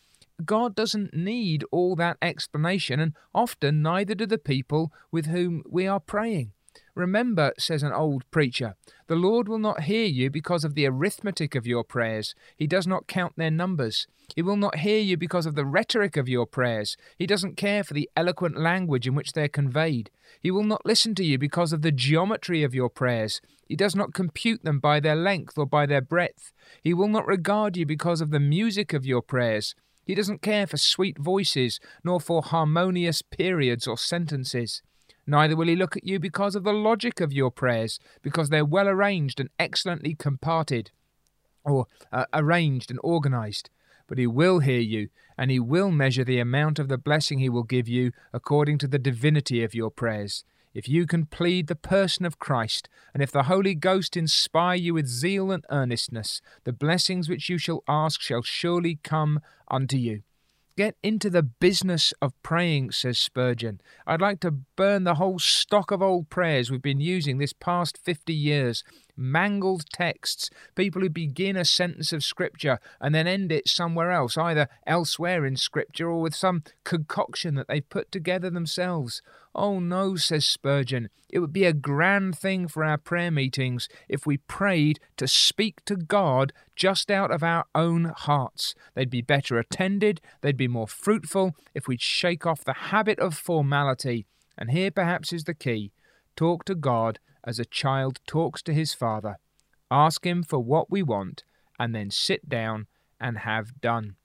God 0.46 0.76
doesn't 0.76 1.14
need 1.14 1.64
all 1.72 1.96
that 1.96 2.18
explanation, 2.22 3.00
and 3.00 3.14
often 3.34 3.82
neither 3.82 4.16
do 4.16 4.26
the 4.26 4.38
people 4.38 4.92
with 5.12 5.26
whom 5.28 5.64
we 5.68 5.88
are 5.88 6.00
praying. 6.00 6.52
Remember, 6.94 7.54
says 7.58 7.84
an 7.84 7.94
old 7.94 8.30
preacher, 8.32 8.76
the 9.08 9.16
Lord 9.16 9.48
will 9.48 9.60
not 9.60 9.84
hear 9.84 10.06
you 10.06 10.30
because 10.30 10.64
of 10.64 10.76
the 10.76 10.88
arithmetic 10.88 11.56
of 11.56 11.68
your 11.68 11.84
prayers. 11.84 12.36
He 12.56 12.68
does 12.68 12.88
not 12.88 13.08
count 13.08 13.34
their 13.36 13.52
numbers. 13.52 14.08
He 14.36 14.42
will 14.42 14.58
not 14.58 14.80
hear 14.80 15.00
you 15.00 15.16
because 15.16 15.46
of 15.46 15.56
the 15.56 15.66
rhetoric 15.66 16.18
of 16.18 16.28
your 16.28 16.46
prayers. 16.46 16.98
He 17.18 17.26
doesn't 17.26 17.56
care 17.58 17.84
for 17.84 17.94
the 17.94 18.10
eloquent 18.16 18.60
language 18.60 19.08
in 19.08 19.16
which 19.16 19.34
they're 19.34 19.48
conveyed. 19.48 20.10
He 20.42 20.52
will 20.52 20.64
not 20.64 20.86
listen 20.86 21.16
to 21.16 21.24
you 21.24 21.38
because 21.38 21.72
of 21.72 21.82
the 21.82 21.92
geometry 21.92 22.64
of 22.64 22.76
your 22.76 22.90
prayers. 22.90 23.42
He 23.68 23.76
does 23.76 23.96
not 23.96 24.14
compute 24.14 24.64
them 24.64 24.80
by 24.80 25.00
their 25.00 25.16
length 25.16 25.58
or 25.58 25.66
by 25.66 25.86
their 25.86 26.02
breadth. 26.02 26.52
He 26.84 26.94
will 26.94 27.08
not 27.08 27.28
regard 27.28 27.78
you 27.78 27.86
because 27.86 28.22
of 28.22 28.32
the 28.32 28.40
music 28.40 28.94
of 28.94 29.06
your 29.06 29.22
prayers. 29.22 29.76
He 30.08 30.16
doesn't 30.16 30.42
care 30.42 30.66
for 30.66 30.78
sweet 30.78 31.20
voices, 31.20 31.82
nor 32.02 32.22
for 32.22 32.42
harmonious 32.42 33.22
periods 33.22 33.86
or 33.88 33.98
sentences. 33.98 34.82
Neither 35.28 35.58
will 35.58 35.68
he 35.68 35.76
look 35.76 35.98
at 35.98 36.08
you 36.08 36.18
because 36.18 36.56
of 36.56 36.64
the 36.64 36.72
logic 36.72 37.20
of 37.20 37.34
your 37.34 37.52
prayers, 37.52 38.00
because 38.22 38.48
they're 38.48 38.64
well 38.64 38.88
arranged 38.88 39.42
and 39.42 39.50
excellently 39.60 40.16
comparted, 40.16 40.92
or 41.66 41.88
uh, 42.14 42.24
arranged 42.34 42.90
and 42.90 43.02
organized. 43.04 43.70
But 44.08 44.18
he 44.18 44.28
will 44.28 44.60
hear 44.60 44.80
you, 44.80 45.10
and 45.38 45.52
he 45.52 45.60
will 45.60 45.92
measure 45.92 46.24
the 46.24 46.40
amount 46.40 46.80
of 46.80 46.88
the 46.88 46.98
blessing 46.98 47.40
he 47.40 47.50
will 47.50 47.64
give 47.64 47.90
you 47.90 48.14
according 48.32 48.78
to 48.78 48.88
the 48.88 48.98
divinity 48.98 49.62
of 49.62 49.76
your 49.76 49.92
prayers 49.92 50.46
if 50.78 50.88
you 50.88 51.08
can 51.08 51.26
plead 51.26 51.66
the 51.66 51.76
person 51.76 52.24
of 52.24 52.38
Christ, 52.38 52.88
and 53.12 53.24
if 53.24 53.32
the 53.32 53.44
Holy 53.44 53.74
Ghost 53.74 54.16
inspire 54.16 54.76
you 54.76 54.94
with 54.94 55.08
zeal 55.08 55.50
and 55.50 55.66
earnestness, 55.72 56.40
the 56.66 56.72
blessings 56.72 57.28
which 57.28 57.50
you 57.50 57.58
shall 57.58 57.82
ask 57.88 58.22
shall 58.22 58.44
surely 58.44 59.00
come 59.04 59.40
unto 59.72 59.98
you. 59.98 60.22
Get 60.78 60.96
into 61.02 61.32
the 61.32 61.42
business 61.42 62.14
of 62.22 62.40
praying, 62.44 62.92
says 62.92 63.18
Spurgeon. 63.18 63.82
I'd 64.06 64.22
like 64.22 64.40
to 64.42 64.52
burn 64.52 65.04
the 65.04 65.16
whole 65.16 65.40
stock 65.40 65.90
of 65.90 66.04
old 66.04 66.30
prayers 66.30 66.70
we've 66.70 66.80
been 66.80 67.00
using 67.00 67.40
this 67.40 67.54
past 67.54 67.98
50 67.98 68.32
years. 68.32 68.84
Mangled 69.18 69.90
texts, 69.92 70.52
people 70.76 71.02
who 71.02 71.10
begin 71.10 71.58
a 71.58 71.66
sentence 71.66 72.14
of 72.14 72.24
Scripture 72.24 72.80
and 73.02 73.16
then 73.16 73.28
end 73.28 73.52
it 73.52 73.68
somewhere 73.68 74.12
else, 74.12 74.38
either 74.38 74.70
elsewhere 74.86 75.46
in 75.46 75.56
Scripture 75.56 76.10
or 76.10 76.22
with 76.22 76.36
some 76.36 76.64
concoction 76.84 77.56
that 77.56 77.68
they've 77.68 77.90
put 77.90 78.12
together 78.12 78.50
themselves. 78.50 79.24
Oh 79.56 79.80
no, 79.80 80.16
says 80.16 80.46
Spurgeon, 80.46 81.10
it 81.30 81.40
would 81.40 81.52
be 81.52 81.66
a 81.66 81.74
grand 81.74 82.38
thing 82.38 82.68
for 82.68 82.84
our 82.84 83.00
prayer 83.00 83.32
meetings 83.32 83.90
if 84.08 84.28
we 84.28 84.38
prayed 84.38 85.00
to 85.18 85.28
speak 85.28 85.84
to 85.86 85.96
God 85.96 86.54
just 86.76 87.10
out 87.10 87.32
of 87.32 87.42
our 87.42 87.66
own 87.74 88.14
hearts. 88.16 88.76
They'd 88.94 89.10
be 89.10 89.24
better 89.24 89.58
attended, 89.58 90.22
they'd 90.42 90.56
be 90.56 90.68
more 90.68 90.88
fruitful 90.88 91.56
if 91.74 91.88
we'd 91.88 92.02
shake 92.02 92.46
off 92.46 92.64
the 92.64 92.74
habit 92.74 93.20
of 93.20 93.36
formality. 93.36 94.28
And 94.58 94.70
here 94.72 94.92
perhaps 94.92 95.34
is 95.34 95.46
the 95.46 95.56
key 95.56 95.92
talk 96.38 96.64
to 96.66 96.76
God 96.76 97.20
as 97.44 97.60
a 97.60 97.66
child 97.66 98.20
talks 98.26 98.62
to 98.62 98.74
his 98.74 98.94
father. 98.94 99.38
Ask 99.92 100.26
him 100.26 100.44
for 100.44 100.60
what 100.60 100.90
we 100.90 101.04
want, 101.04 101.44
and 101.78 101.94
then 101.94 102.12
sit 102.12 102.48
down 102.48 102.88
and 103.20 103.40
have 103.40 103.82
done. 103.82 104.16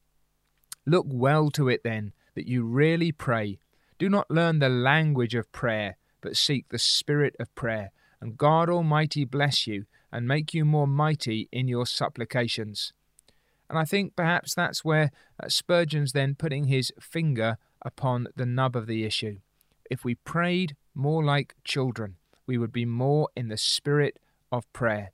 Look 0.87 1.07
well 1.09 1.51
to 1.51 1.69
it 1.69 1.83
then 1.83 2.13
that 2.35 2.47
you 2.47 2.65
really 2.65 3.11
pray 3.11 3.59
do 4.03 4.09
not 4.09 4.33
learn 4.33 4.59
the 4.59 4.69
language 4.69 5.37
of 5.37 5.53
prayer, 5.53 5.97
but 6.21 6.37
seek 6.37 6.69
the 6.69 6.79
spirit 6.79 7.37
of 7.39 7.55
prayer, 7.55 7.93
and 8.21 8.37
God 8.37 8.69
Almighty 8.69 9.25
bless 9.25 9.65
you 9.69 9.85
and 10.11 10.27
make 10.27 10.53
you 10.53 10.65
more 10.65 10.89
mighty 10.89 11.49
in 11.53 11.69
your 11.69 11.87
supplications. 11.87 12.93
And 13.71 13.79
I 13.79 13.85
think 13.85 14.17
perhaps 14.17 14.57
that's 14.57 14.85
where 14.85 15.13
uh, 15.41 15.49
Spurgeon's 15.49 16.11
then 16.11 16.35
putting 16.35 16.65
his 16.65 16.93
finger 17.01 17.59
upon 17.81 18.27
the 18.35 18.45
nub 18.45 18.75
of 18.75 18.89
the 18.89 19.05
issue. 19.05 19.39
If 19.89 20.05
we 20.05 20.17
prayed 20.17 20.75
more 20.95 21.25
like 21.25 21.55
children, 21.65 22.17
we 22.47 22.59
would 22.59 22.73
be 22.73 22.85
more 22.85 23.29
in 23.37 23.49
the 23.49 23.57
spirit 23.57 24.19
of 24.51 24.71
prayer. 24.73 25.13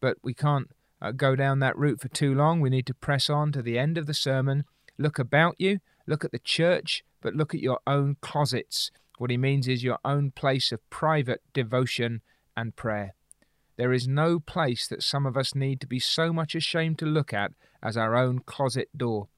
But 0.00 0.16
we 0.22 0.34
can't 0.34 0.70
uh, 1.00 1.12
go 1.12 1.36
down 1.36 1.60
that 1.60 1.76
route 1.76 2.00
for 2.00 2.08
too 2.08 2.34
long. 2.34 2.60
We 2.60 2.70
need 2.70 2.86
to 2.86 2.94
press 2.94 3.30
on 3.30 3.52
to 3.52 3.62
the 3.62 3.78
end 3.78 3.98
of 3.98 4.06
the 4.06 4.14
sermon. 4.14 4.64
Look 4.98 5.18
about 5.18 5.56
you, 5.58 5.78
look 6.06 6.24
at 6.24 6.32
the 6.32 6.38
church, 6.38 7.04
but 7.20 7.34
look 7.34 7.54
at 7.54 7.60
your 7.60 7.80
own 7.86 8.16
closets. 8.20 8.90
What 9.18 9.30
he 9.30 9.36
means 9.36 9.68
is 9.68 9.82
your 9.84 9.98
own 10.04 10.30
place 10.30 10.72
of 10.72 10.88
private 10.90 11.42
devotion 11.52 12.22
and 12.56 12.76
prayer. 12.76 13.14
There 13.76 13.92
is 13.92 14.08
no 14.08 14.40
place 14.40 14.88
that 14.88 15.04
some 15.04 15.24
of 15.24 15.36
us 15.36 15.54
need 15.54 15.80
to 15.80 15.86
be 15.86 16.00
so 16.00 16.32
much 16.32 16.56
ashamed 16.56 16.98
to 16.98 17.06
look 17.06 17.32
at 17.32 17.52
as 17.82 17.96
our 17.96 18.16
own 18.16 18.40
closet 18.40 18.88
door. 18.96 19.28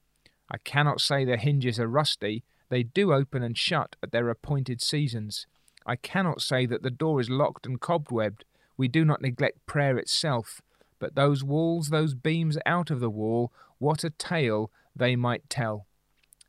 I 0.49 0.57
cannot 0.57 0.99
say 0.99 1.23
the 1.23 1.37
hinges 1.37 1.79
are 1.79 1.87
rusty, 1.87 2.43
they 2.71 2.81
do 2.81 3.13
open 3.13 3.43
and 3.43 3.55
shut 3.55 3.95
at 4.01 4.11
their 4.11 4.29
appointed 4.29 4.81
seasons. 4.81 5.45
I 5.85 5.95
cannot 5.95 6.41
say 6.41 6.65
that 6.65 6.81
the 6.81 6.89
door 6.89 7.21
is 7.21 7.29
locked 7.29 7.67
and 7.67 7.79
cobwebbed. 7.79 8.41
We 8.77 8.87
do 8.87 9.05
not 9.05 9.21
neglect 9.21 9.67
prayer 9.67 9.99
itself, 9.99 10.61
but 10.97 11.13
those 11.13 11.43
walls, 11.43 11.89
those 11.89 12.15
beams 12.15 12.57
out 12.65 12.89
of 12.89 12.99
the 12.99 13.09
wall, 13.11 13.51
what 13.77 14.03
a 14.03 14.09
tale 14.09 14.71
they 14.95 15.15
might 15.15 15.47
tell. 15.47 15.85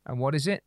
And 0.07 0.17
what 0.17 0.33
is 0.33 0.47
it? 0.47 0.63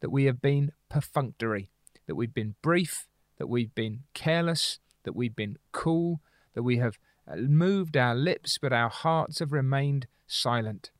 that 0.00 0.10
we 0.10 0.24
have 0.24 0.40
been 0.42 0.72
perfunctory, 0.88 1.70
that 2.06 2.14
we've 2.14 2.34
been 2.34 2.56
brief, 2.62 3.06
that 3.38 3.46
we've 3.46 3.74
been 3.74 4.00
careless, 4.14 4.78
that 5.04 5.14
we've 5.14 5.36
been 5.36 5.56
cool, 5.72 6.20
that 6.54 6.62
we 6.62 6.78
have 6.78 6.98
uh, 7.30 7.36
moved 7.36 7.96
our 7.96 8.14
lips, 8.14 8.58
but 8.60 8.72
our 8.72 8.88
hearts 8.88 9.38
have 9.38 9.52
remained 9.52 10.06
silent. 10.26 10.90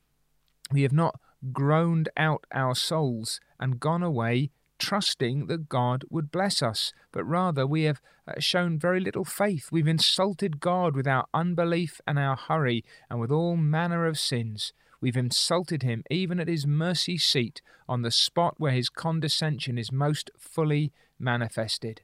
We 0.71 0.83
have 0.83 0.93
not 0.93 1.19
groaned 1.53 2.09
out 2.17 2.45
our 2.53 2.75
souls 2.75 3.41
and 3.61 3.79
gone 3.79 4.03
away 4.03 4.51
trusting 4.81 5.47
that 5.47 5.69
God 5.69 6.05
would 6.11 6.33
bless 6.33 6.63
us, 6.63 6.93
but 7.13 7.23
rather 7.25 7.67
we 7.67 7.85
have 7.85 8.01
uh, 8.27 8.41
shown 8.41 8.79
very 8.79 8.99
little 8.99 9.25
faith. 9.25 9.69
We've 9.71 9.87
insulted 9.87 10.59
God 10.59 10.97
with 10.97 11.07
our 11.07 11.27
unbelief 11.33 12.01
and 12.07 12.19
our 12.19 12.37
hurry 12.37 12.85
and 13.09 13.21
with 13.21 13.31
all 13.31 13.57
manner 13.57 14.07
of 14.07 14.19
sins. 14.19 14.73
We've 15.01 15.17
insulted 15.17 15.83
him 15.83 16.03
even 16.11 16.41
at 16.41 16.49
his 16.49 16.67
mercy 16.67 17.19
seat, 17.19 17.63
on 17.89 18.03
the 18.03 18.11
spot 18.11 18.55
where 18.59 18.73
his 18.73 18.89
condescension 18.89 19.77
is 19.77 19.91
most 19.91 20.31
fully 20.39 20.93
manifested. 21.19 22.03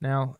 Now, 0.00 0.36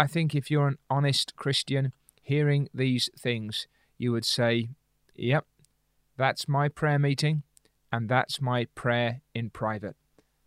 I 0.00 0.06
think 0.06 0.34
if 0.34 0.50
you're 0.50 0.68
an 0.68 0.78
honest 0.90 1.36
Christian, 1.36 1.92
hearing 2.22 2.68
these 2.74 3.08
things, 3.18 3.68
you 3.98 4.12
would 4.12 4.24
say, 4.24 4.70
Yep, 5.14 5.46
that's 6.16 6.48
my 6.48 6.68
prayer 6.68 6.98
meeting, 6.98 7.42
and 7.92 8.08
that's 8.08 8.40
my 8.40 8.64
prayer 8.74 9.20
in 9.34 9.50
private. 9.50 9.96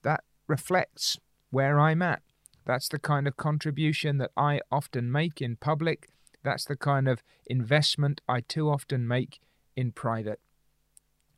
That 0.01 0.23
reflects 0.47 1.19
where 1.51 1.79
I'm 1.79 2.01
at. 2.01 2.23
That's 2.65 2.89
the 2.89 2.99
kind 2.99 3.27
of 3.27 3.37
contribution 3.37 4.17
that 4.17 4.31
I 4.35 4.59
often 4.71 5.11
make 5.11 5.41
in 5.41 5.55
public. 5.55 6.09
That's 6.43 6.65
the 6.65 6.75
kind 6.75 7.07
of 7.07 7.21
investment 7.45 8.21
I 8.27 8.41
too 8.41 8.69
often 8.69 9.07
make 9.07 9.39
in 9.75 9.91
private. 9.91 10.39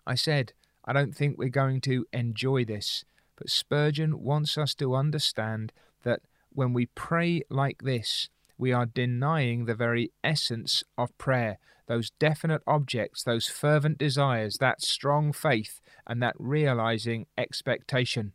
I 0.06 0.15
said, 0.15 0.54
I 0.86 0.93
don't 0.93 1.13
think 1.13 1.38
we're 1.38 1.50
going 1.50 1.82
to 1.82 2.06
enjoy 2.13 2.63
this, 2.63 3.04
but 3.36 3.50
Spurgeon 3.50 4.24
wants 4.24 4.58
us 4.58 4.74
to 4.76 4.96
understand 4.96 5.74
that 6.04 6.22
when 6.50 6.72
we 6.72 6.86
pray 6.88 7.41
like 7.50 7.82
this, 7.84 8.30
we 8.58 8.72
are 8.72 8.86
denying 8.86 9.65
the 9.65 9.76
very 9.76 10.12
essence 10.24 10.84
of 10.98 11.17
prayer, 11.17 11.60
those 11.88 12.12
definite 12.20 12.62
objects, 12.67 13.24
those 13.24 13.48
fervent 13.48 13.98
desires, 13.98 14.58
that 14.58 14.82
strong 14.82 15.32
faith, 15.32 15.80
and 16.06 16.22
that 16.22 16.36
realizing 16.38 17.26
expectation. 17.38 18.34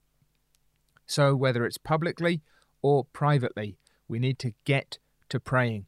So, 1.06 1.34
whether 1.34 1.66
it's 1.66 1.78
publicly 1.78 2.42
or 2.80 3.04
privately, 3.04 3.76
we 4.08 4.18
need 4.18 4.38
to 4.40 4.54
get 4.64 4.98
to 5.28 5.40
praying. 5.40 5.86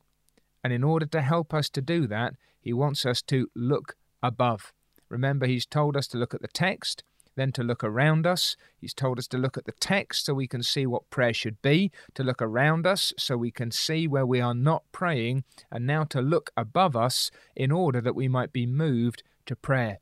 And 0.62 0.73
in 0.73 0.83
order 0.83 1.07
to 1.07 1.20
help 1.20 1.55
us 1.55 1.68
to 1.70 1.81
do 1.81 2.07
that, 2.09 2.35
he 2.61 2.73
wants 2.73 3.05
us 3.05 3.23
to 3.23 3.49
look 3.55 3.97
above. 4.23 4.73
Remember, 5.09 5.47
he's 5.47 5.66
told 5.66 5.97
us 5.97 6.07
to 6.09 6.18
look 6.18 6.35
at 6.35 6.42
the 6.42 6.49
text, 6.49 7.05
then 7.37 7.53
to 7.53 7.62
look 7.62 7.83
around 7.83 8.27
us. 8.27 8.57
He's 8.81 8.94
told 8.94 9.18
us 9.18 9.27
to 9.29 9.38
look 9.38 9.57
at 9.57 9.64
the 9.64 9.73
text 9.73 10.27
so 10.27 10.35
we 10.35 10.47
can 10.47 10.62
see 10.62 10.87
what 10.87 11.11
prayer 11.11 11.33
should 11.33 11.61
be, 11.62 11.90
to 12.14 12.23
look 12.23 12.40
around 12.40 12.87
us 12.87 13.12
so 13.18 13.37
we 13.37 13.51
can 13.51 13.70
see 13.70 14.07
where 14.07 14.27
we 14.27 14.40
are 14.40 14.55
not 14.55 14.85
praying, 14.92 15.44
and 15.70 15.87
now 15.87 16.05
to 16.05 16.20
look 16.20 16.51
above 16.57 16.97
us 16.97 17.31
in 17.57 17.70
order 17.70 18.01
that 18.01 18.14
we 18.14 18.29
might 18.29 18.53
be 18.53 18.66
moved 18.66 19.23
to 19.47 19.57
prayer. 19.57 19.99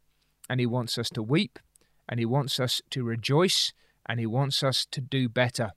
And 0.48 0.60
he 0.60 0.66
wants 0.66 0.98
us 0.98 1.08
to 1.10 1.22
weep, 1.22 1.58
and 2.08 2.18
he 2.18 2.26
wants 2.26 2.60
us 2.60 2.82
to 2.90 3.04
rejoice, 3.04 3.72
and 4.06 4.20
he 4.20 4.26
wants 4.26 4.62
us 4.62 4.86
to 4.90 5.00
do 5.00 5.28
better. 5.28 5.70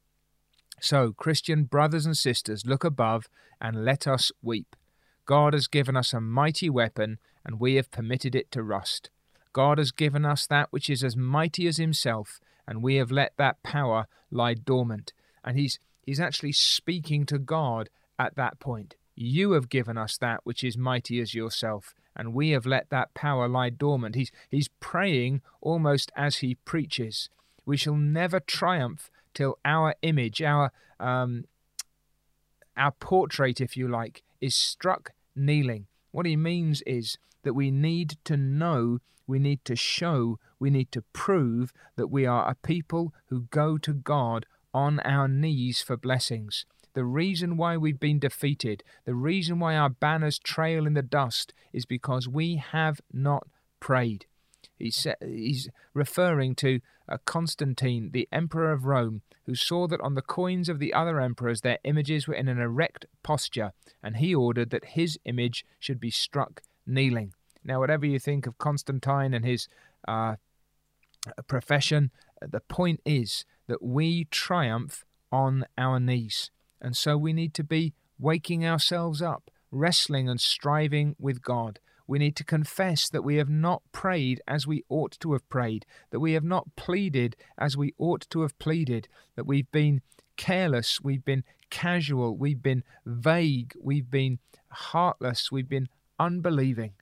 So, 0.82 1.13
Christian 1.13 1.63
brothers 1.63 2.06
and 2.06 2.18
sisters, 2.18 2.65
look 2.65 2.84
above 2.84 3.30
and 3.62 3.86
let 3.86 4.08
us 4.08 4.32
weep. 4.41 4.76
God 5.26 5.54
has 5.54 5.68
given 5.68 5.96
us 5.96 6.13
a 6.13 6.20
mighty 6.20 6.70
weapon, 6.70 7.18
and 7.46 7.60
we 7.60 7.76
have 7.76 7.91
permitted 7.91 8.36
it 8.36 8.52
to 8.52 8.63
rust. 8.63 9.10
God 9.56 9.78
has 9.78 9.91
given 9.94 10.26
us 10.26 10.46
that 10.48 10.68
which 10.72 10.89
is 10.89 11.02
as 11.02 11.15
mighty 11.15 11.65
as 11.65 11.78
Himself, 11.78 12.41
and 12.68 12.84
we 12.84 12.96
have 12.96 13.10
let 13.10 13.32
that 13.38 13.63
power 13.63 14.06
lie 14.30 14.54
dormant. 14.54 15.13
And 15.46 15.58
he's 15.58 15.80
he's 16.02 16.20
actually 16.20 16.52
speaking 16.52 17.26
to 17.28 17.39
God 17.39 17.89
at 18.20 18.36
that 18.36 18.60
point. 18.60 18.96
You 19.15 19.54
have 19.54 19.70
given 19.70 19.98
us 19.98 20.18
that 20.18 20.41
which 20.44 20.62
is 20.62 20.78
mighty 20.78 21.22
as 21.22 21.34
yourself, 21.34 21.96
and 22.18 22.34
we 22.34 22.50
have 22.50 22.65
let 22.65 22.89
that 22.89 23.13
power 23.13 23.48
lie 23.48 23.70
dormant. 23.70 24.15
He's 24.15 24.30
he's 24.52 24.68
praying 24.82 25.41
almost 25.62 26.12
as 26.18 26.38
he 26.38 26.56
preaches. 26.65 27.30
We 27.65 27.78
shall 27.78 27.96
never 27.96 28.41
triumph 28.41 29.10
till 29.34 29.58
our 29.63 29.96
image, 30.02 30.41
our 30.41 30.74
um, 31.00 31.46
our 32.76 32.91
portrait, 32.91 33.62
if 33.62 33.78
you 33.78 33.88
like, 33.88 34.22
is 34.41 34.54
struck 34.54 35.13
kneeling. 35.34 35.88
What 36.12 36.26
he 36.26 36.36
means 36.36 36.82
is 36.82 37.18
that 37.45 37.53
we 37.53 37.71
need 37.71 38.17
to 38.25 38.36
know, 38.36 38.99
we 39.25 39.39
need 39.39 39.63
to 39.63 39.75
show, 39.75 40.38
we 40.60 40.69
need 40.69 40.91
to 40.91 41.03
prove 41.13 41.71
that 41.95 42.08
we 42.08 42.25
are 42.25 42.49
a 42.49 42.55
people 42.55 43.13
who 43.27 43.47
go 43.51 43.77
to 43.77 43.93
God 43.93 44.45
on 44.73 44.99
our 45.01 45.29
knees 45.29 45.81
for 45.81 45.95
blessings. 45.95 46.65
The 46.95 47.05
reason 47.05 47.55
why 47.55 47.77
we've 47.77 47.99
been 47.99 48.19
defeated, 48.19 48.84
the 49.05 49.15
reason 49.15 49.60
why 49.60 49.75
our 49.75 49.89
banners 49.89 50.39
trail 50.39 50.88
in 50.88 50.95
the 50.95 51.01
dust, 51.01 51.53
is 51.71 51.86
because 51.86 52.27
we 52.27 52.55
have 52.55 52.99
not 53.13 53.47
prayed. 53.79 54.25
He's, 54.77 55.69
referring 55.93 56.55
to 56.55 56.79
uh, 57.08 57.17
Constantine, 57.25 58.10
the 58.12 58.27
emperor 58.31 58.71
of 58.71 58.86
Rome, 58.86 59.21
who 59.45 59.55
saw 59.55 59.88
that 59.88 60.01
on 60.01 60.15
the 60.15 60.21
coins 60.21 60.67
of 60.67 60.79
the 60.79 60.93
other 60.93 61.21
emperors 61.21 61.62
their 61.62 61.79
images 61.84 62.27
were 62.27 62.34
in 62.34 62.47
an 62.47 62.60
erect 62.60 63.05
posture, 63.23 63.71
and 64.01 64.17
he 64.17 64.34
ordered 64.34 64.71
that 64.71 64.86
his 64.86 65.19
image 65.25 65.63
should 65.79 65.99
be 65.99 66.12
struck 66.12 66.62
kneeling. 66.86 67.34
Now, 67.63 67.80
whatever 67.80 68.06
you 68.06 68.19
think 68.19 68.45
of 68.45 68.58
Constantine 68.58 69.34
and 69.34 69.43
his 69.43 69.67
uh, 70.08 70.36
profession, 71.48 72.12
the 72.41 72.60
point 72.60 73.02
is 73.06 73.45
that 73.67 73.82
we 73.82 74.26
triumph 74.26 75.04
on 75.32 75.65
our 75.78 76.00
knees. 76.00 76.52
And 76.82 76.95
so 76.95 77.17
we 77.17 77.34
need 77.34 77.54
to 77.56 77.63
be 77.63 77.93
waking 78.19 78.65
ourselves 78.65 79.21
up, 79.21 79.50
wrestling 79.71 80.30
and 80.30 80.39
striving 80.39 81.15
with 81.19 81.41
God. 81.41 81.80
We 82.08 82.19
need 82.19 82.36
to 82.36 82.43
confess 82.43 83.10
that 83.10 83.24
we 83.24 83.38
have 83.38 83.50
not 83.50 83.82
prayed 83.91 84.39
as 84.48 84.67
we 84.67 84.84
ought 84.89 85.19
to 85.21 85.34
have 85.34 85.50
prayed, 85.50 85.86
that 86.12 86.19
we 86.19 86.34
have 86.34 86.43
not 86.43 86.76
pleaded 86.76 87.36
as 87.58 87.76
we 87.76 87.93
ought 87.98 88.30
to 88.30 88.41
have 88.41 88.58
pleaded, 88.60 89.08
that 89.36 89.48
we've 89.48 89.71
been 89.71 90.02
careless, 90.38 91.00
we've 91.02 91.26
been 91.26 91.43
casual, 91.71 92.38
we've 92.38 92.62
been 92.62 92.84
vague, 93.06 93.74
we've 93.82 94.12
been 94.12 94.38
heartless, 94.69 95.52
we've 95.52 95.69
been 95.69 95.89
unbelieving. 96.19 96.93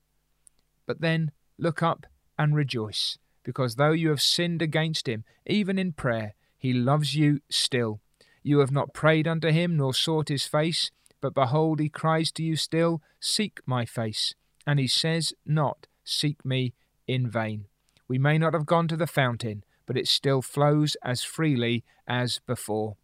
But 0.86 1.02
then 1.02 1.32
look 1.58 1.82
up 1.82 2.06
and 2.38 2.56
rejoice, 2.56 3.18
because 3.44 3.76
though 3.76 3.92
you 3.92 4.10
have 4.10 4.22
sinned 4.22 4.62
against 4.62 5.08
him, 5.08 5.24
even 5.46 5.78
in 5.78 5.94
prayer, 5.94 6.36
he 6.58 6.74
loves 6.74 7.16
you 7.16 7.42
still. 7.50 8.00
You 8.42 8.60
have 8.60 8.72
not 8.72 8.94
prayed 8.94 9.28
unto 9.28 9.50
him, 9.50 9.78
nor 9.78 9.94
sought 9.94 10.30
his 10.30 10.46
face, 10.46 10.92
but 11.22 11.34
behold, 11.34 11.80
he 11.80 11.90
cries 11.90 12.32
to 12.34 12.44
you 12.44 12.56
still, 12.56 13.02
Seek 13.20 13.62
my 13.66 13.86
face 13.86 14.36
and 14.66 14.80
he 14.80 14.88
says 14.88 15.34
not, 15.46 15.88
Seek 16.04 16.44
me 16.46 16.74
in 17.08 17.30
vain. 17.30 17.66
We 18.08 18.18
may 18.18 18.38
not 18.38 18.54
have 18.54 18.66
gone 18.66 18.88
to 18.90 18.98
the 18.98 19.08
fountain, 19.08 19.64
but 19.86 19.98
it 19.98 20.08
still 20.08 20.42
flows 20.42 20.96
as 21.04 21.24
freely 21.24 21.84
as 22.08 22.40
before. 22.46 22.96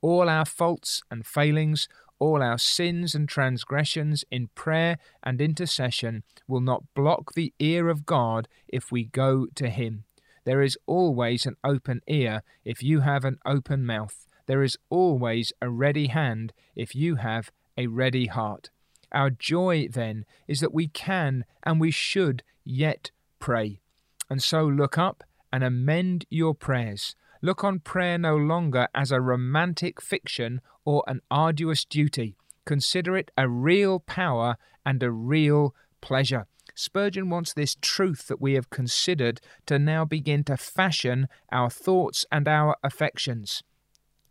All 0.00 0.28
our 0.28 0.44
faults 0.44 1.02
and 1.10 1.26
failings, 1.26 1.88
all 2.20 2.42
our 2.42 2.58
sins 2.58 3.14
and 3.14 3.28
transgressions 3.28 4.24
in 4.30 4.50
prayer 4.54 4.98
and 5.24 5.40
intercession 5.40 6.22
will 6.46 6.60
not 6.60 6.84
block 6.94 7.32
the 7.34 7.52
ear 7.58 7.88
of 7.88 8.06
God 8.06 8.46
if 8.68 8.92
we 8.92 9.04
go 9.04 9.46
to 9.56 9.68
Him. 9.68 10.04
There 10.44 10.62
is 10.62 10.78
always 10.86 11.46
an 11.46 11.56
open 11.64 12.00
ear 12.06 12.42
if 12.64 12.82
you 12.82 13.00
have 13.00 13.24
an 13.24 13.38
open 13.44 13.84
mouth. 13.84 14.26
There 14.46 14.62
is 14.62 14.78
always 14.88 15.52
a 15.60 15.70
ready 15.70 16.06
hand 16.08 16.52
if 16.76 16.94
you 16.94 17.16
have 17.16 17.50
a 17.76 17.86
ready 17.86 18.26
heart. 18.26 18.70
Our 19.12 19.30
joy, 19.30 19.88
then, 19.90 20.24
is 20.46 20.60
that 20.60 20.74
we 20.74 20.88
can 20.88 21.44
and 21.64 21.80
we 21.80 21.90
should 21.90 22.42
yet 22.64 23.10
pray. 23.38 23.80
And 24.28 24.42
so 24.42 24.64
look 24.64 24.96
up 24.96 25.24
and 25.52 25.64
amend 25.64 26.26
your 26.30 26.54
prayers. 26.54 27.16
Look 27.42 27.64
on 27.64 27.80
prayer 27.80 28.18
no 28.18 28.36
longer 28.36 28.88
as 28.94 29.10
a 29.10 29.20
romantic 29.20 30.00
fiction 30.00 30.60
or 30.84 31.02
an 31.06 31.20
arduous 31.30 31.84
duty. 31.84 32.36
Consider 32.66 33.16
it 33.16 33.30
a 33.36 33.48
real 33.48 34.00
power 34.00 34.56
and 34.84 35.02
a 35.02 35.10
real 35.10 35.74
pleasure. 36.00 36.46
Spurgeon 36.74 37.30
wants 37.30 37.52
this 37.52 37.76
truth 37.80 38.28
that 38.28 38.40
we 38.40 38.54
have 38.54 38.70
considered 38.70 39.40
to 39.66 39.78
now 39.78 40.04
begin 40.04 40.44
to 40.44 40.56
fashion 40.56 41.28
our 41.50 41.70
thoughts 41.70 42.26
and 42.30 42.46
our 42.46 42.76
affections. 42.82 43.62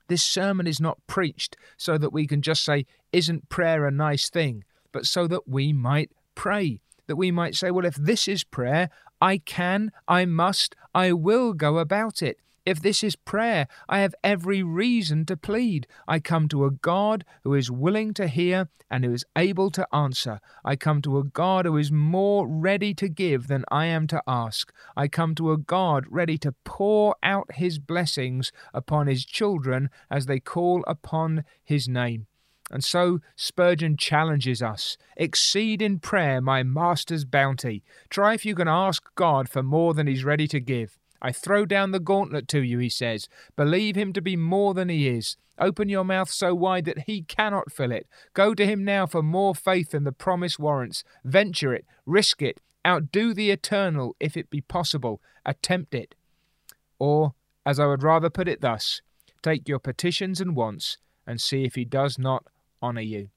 This 0.07 0.23
sermon 0.23 0.65
is 0.65 0.79
not 0.79 1.05
preached 1.07 1.55
so 1.77 1.97
that 1.97 2.13
we 2.13 2.25
can 2.25 2.41
just 2.41 2.63
say, 2.63 2.85
Isn't 3.11 3.49
prayer 3.49 3.85
a 3.85 3.91
nice 3.91 4.29
thing? 4.29 4.63
but 4.91 5.05
so 5.05 5.27
that 5.27 5.47
we 5.47 5.73
might 5.73 6.11
pray. 6.35 6.79
That 7.07 7.15
we 7.15 7.31
might 7.31 7.55
say, 7.55 7.71
Well, 7.71 7.85
if 7.85 7.95
this 7.95 8.27
is 8.27 8.43
prayer, 8.43 8.89
I 9.21 9.37
can, 9.39 9.91
I 10.07 10.25
must, 10.25 10.75
I 10.93 11.13
will 11.13 11.53
go 11.53 11.77
about 11.77 12.21
it. 12.21 12.39
If 12.69 12.83
this 12.83 13.03
is 13.03 13.15
prayer, 13.15 13.67
I 13.87 14.01
have 14.01 14.13
every 14.23 14.61
reason 14.61 15.25
to 15.25 15.35
plead. 15.35 15.87
I 16.07 16.19
come 16.19 16.47
to 16.49 16.65
a 16.65 16.69
God 16.69 17.25
who 17.43 17.55
is 17.55 17.71
willing 17.71 18.13
to 18.13 18.27
hear 18.27 18.69
and 18.91 19.03
who 19.03 19.11
is 19.11 19.25
able 19.35 19.71
to 19.71 19.87
answer. 19.91 20.39
I 20.63 20.75
come 20.75 21.01
to 21.01 21.17
a 21.17 21.23
God 21.23 21.65
who 21.65 21.77
is 21.77 21.91
more 21.91 22.47
ready 22.47 22.93
to 22.93 23.09
give 23.09 23.47
than 23.47 23.65
I 23.71 23.87
am 23.87 24.05
to 24.09 24.21
ask. 24.27 24.71
I 24.95 25.07
come 25.07 25.33
to 25.33 25.51
a 25.51 25.57
God 25.57 26.05
ready 26.11 26.37
to 26.37 26.53
pour 26.63 27.15
out 27.23 27.55
his 27.55 27.79
blessings 27.79 28.51
upon 28.71 29.07
his 29.07 29.25
children 29.25 29.89
as 30.11 30.27
they 30.27 30.39
call 30.39 30.83
upon 30.85 31.45
his 31.63 31.87
name. 31.87 32.27
And 32.69 32.83
so 32.83 33.17
Spurgeon 33.35 33.97
challenges 33.97 34.61
us 34.61 34.95
exceed 35.17 35.81
in 35.81 35.97
prayer 35.97 36.39
my 36.39 36.61
master's 36.61 37.25
bounty. 37.25 37.81
Try 38.11 38.35
if 38.35 38.45
you 38.45 38.53
can 38.53 38.67
ask 38.67 39.01
God 39.15 39.49
for 39.49 39.63
more 39.63 39.95
than 39.95 40.05
he's 40.05 40.23
ready 40.23 40.47
to 40.49 40.59
give. 40.59 40.98
I 41.21 41.31
throw 41.31 41.65
down 41.65 41.91
the 41.91 41.99
gauntlet 41.99 42.47
to 42.49 42.61
you, 42.61 42.79
he 42.79 42.89
says. 42.89 43.27
Believe 43.55 43.95
him 43.95 44.13
to 44.13 44.21
be 44.21 44.35
more 44.35 44.73
than 44.73 44.89
he 44.89 45.07
is. 45.07 45.37
Open 45.57 45.89
your 45.89 46.05
mouth 46.05 46.29
so 46.29 46.55
wide 46.55 46.85
that 46.85 46.99
he 46.99 47.23
cannot 47.23 47.71
fill 47.71 47.91
it. 47.91 48.07
Go 48.33 48.53
to 48.53 48.65
him 48.65 48.85
now 48.85 49.05
for 49.05 49.21
more 49.21 49.53
faith 49.53 49.91
than 49.91 50.05
the 50.05 50.11
promise 50.11 50.57
warrants. 50.57 51.03
Venture 51.25 51.73
it, 51.73 51.85
risk 52.05 52.41
it, 52.41 52.61
outdo 52.87 53.33
the 53.33 53.51
eternal 53.51 54.15
if 54.19 54.37
it 54.37 54.49
be 54.49 54.61
possible. 54.61 55.21
Attempt 55.45 55.93
it. 55.93 56.15
Or, 56.97 57.33
as 57.65 57.79
I 57.79 57.85
would 57.87 58.03
rather 58.03 58.29
put 58.29 58.47
it 58.47 58.61
thus, 58.61 59.01
take 59.41 59.67
your 59.67 59.79
petitions 59.79 60.39
and 60.39 60.55
wants 60.55 60.97
and 61.27 61.41
see 61.41 61.65
if 61.65 61.75
he 61.75 61.85
does 61.85 62.17
not 62.17 62.45
honor 62.81 63.01
you. 63.01 63.29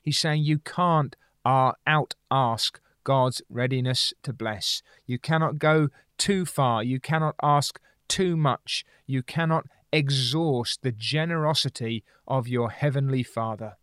He's 0.00 0.18
saying 0.18 0.44
you 0.44 0.58
can't 0.58 1.14
uh, 1.44 1.72
out 1.86 2.14
ask 2.30 2.80
God's 3.04 3.42
readiness 3.48 4.12
to 4.22 4.32
bless. 4.32 4.82
You 5.06 5.18
cannot 5.18 5.58
go 5.58 5.88
too 6.18 6.44
far. 6.44 6.82
You 6.82 7.00
cannot 7.00 7.34
ask 7.42 7.80
too 8.08 8.36
much. 8.36 8.84
You 9.06 9.22
cannot 9.22 9.66
exhaust 9.92 10.82
the 10.82 10.92
generosity 10.92 12.04
of 12.26 12.48
your 12.48 12.70
Heavenly 12.70 13.22
Father. 13.22 13.76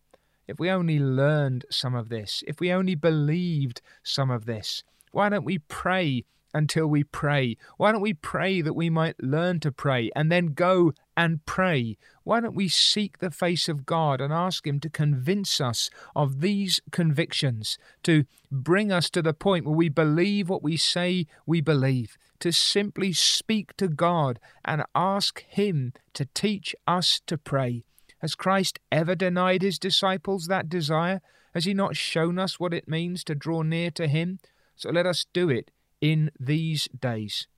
If 0.47 0.59
we 0.59 0.69
only 0.69 0.99
learned 0.99 1.65
some 1.69 1.93
of 1.93 2.09
this, 2.09 2.43
if 2.47 2.59
we 2.59 2.71
only 2.71 2.95
believed 2.95 3.81
some 4.03 4.31
of 4.31 4.45
this, 4.45 4.83
why 5.11 5.29
don't 5.29 5.45
we 5.45 5.59
pray 5.59 6.25
until 6.53 6.87
we 6.87 7.03
pray? 7.03 7.55
Why 7.77 7.91
don't 7.91 8.01
we 8.01 8.13
pray 8.13 8.61
that 8.61 8.73
we 8.73 8.89
might 8.89 9.21
learn 9.21 9.59
to 9.59 9.71
pray 9.71 10.09
and 10.15 10.31
then 10.31 10.47
go 10.47 10.93
and 11.19 11.45
pray? 11.45 11.97
Why 12.23 12.39
don't 12.39 12.55
we 12.55 12.69
seek 12.69 13.17
the 13.17 13.29
face 13.29 13.67
of 13.67 13.85
God 13.85 14.21
and 14.21 14.31
ask 14.31 14.65
Him 14.65 14.79
to 14.79 14.89
convince 14.89 15.59
us 15.59 15.89
of 16.15 16.39
these 16.39 16.79
convictions, 16.91 17.77
to 18.03 18.23
bring 18.49 18.89
us 18.89 19.09
to 19.09 19.21
the 19.21 19.33
point 19.33 19.65
where 19.65 19.75
we 19.75 19.89
believe 19.89 20.47
what 20.47 20.63
we 20.63 20.77
say 20.77 21.27
we 21.45 21.59
believe, 21.59 22.17
to 22.39 22.53
simply 22.53 23.11
speak 23.11 23.75
to 23.75 23.89
God 23.89 24.39
and 24.63 24.85
ask 24.95 25.43
Him 25.49 25.91
to 26.13 26.23
teach 26.33 26.73
us 26.87 27.21
to 27.27 27.37
pray? 27.37 27.83
Has 28.19 28.33
Christ 28.33 28.79
ever 28.89 29.13
denied 29.13 29.61
His 29.61 29.77
disciples 29.77 30.47
that 30.47 30.69
desire? 30.69 31.19
Has 31.53 31.65
He 31.65 31.73
not 31.73 31.97
shown 31.97 32.39
us 32.39 32.61
what 32.61 32.73
it 32.73 32.87
means 32.87 33.25
to 33.25 33.35
draw 33.35 33.61
near 33.61 33.91
to 33.91 34.07
Him? 34.07 34.39
So 34.77 34.89
let 34.89 35.05
us 35.05 35.25
do 35.33 35.49
it 35.49 35.69
in 35.99 36.31
these 36.39 36.87
days. 36.97 37.49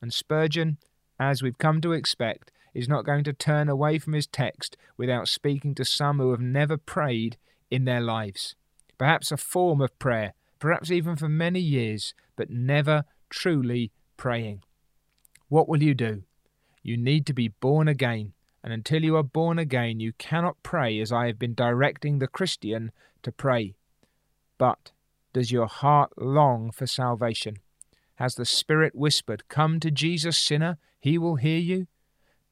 And 0.00 0.14
Spurgeon, 0.14 0.78
as 1.20 1.42
we've 1.42 1.58
come 1.58 1.82
to 1.82 1.92
expect, 1.92 2.51
is 2.74 2.88
not 2.88 3.04
going 3.04 3.24
to 3.24 3.32
turn 3.32 3.68
away 3.68 3.98
from 3.98 4.12
his 4.12 4.26
text 4.26 4.76
without 4.96 5.28
speaking 5.28 5.74
to 5.74 5.84
some 5.84 6.18
who 6.18 6.30
have 6.30 6.40
never 6.40 6.76
prayed 6.76 7.36
in 7.70 7.84
their 7.84 8.00
lives. 8.00 8.54
Perhaps 8.98 9.32
a 9.32 9.36
form 9.36 9.80
of 9.80 9.98
prayer, 9.98 10.34
perhaps 10.58 10.90
even 10.90 11.16
for 11.16 11.28
many 11.28 11.60
years, 11.60 12.14
but 12.36 12.50
never 12.50 13.04
truly 13.30 13.90
praying. 14.16 14.62
What 15.48 15.68
will 15.68 15.82
you 15.82 15.94
do? 15.94 16.22
You 16.82 16.96
need 16.96 17.26
to 17.26 17.34
be 17.34 17.48
born 17.48 17.88
again, 17.88 18.32
and 18.62 18.72
until 18.72 19.02
you 19.04 19.16
are 19.16 19.22
born 19.22 19.58
again, 19.58 20.00
you 20.00 20.12
cannot 20.14 20.62
pray 20.62 21.00
as 21.00 21.12
I 21.12 21.26
have 21.26 21.38
been 21.38 21.54
directing 21.54 22.18
the 22.18 22.28
Christian 22.28 22.92
to 23.22 23.32
pray. 23.32 23.74
But 24.58 24.92
does 25.32 25.50
your 25.50 25.66
heart 25.66 26.12
long 26.16 26.70
for 26.70 26.86
salvation? 26.86 27.56
Has 28.16 28.34
the 28.34 28.44
Spirit 28.44 28.94
whispered, 28.94 29.48
Come 29.48 29.80
to 29.80 29.90
Jesus, 29.90 30.38
sinner, 30.38 30.78
He 31.00 31.18
will 31.18 31.36
hear 31.36 31.58
you. 31.58 31.86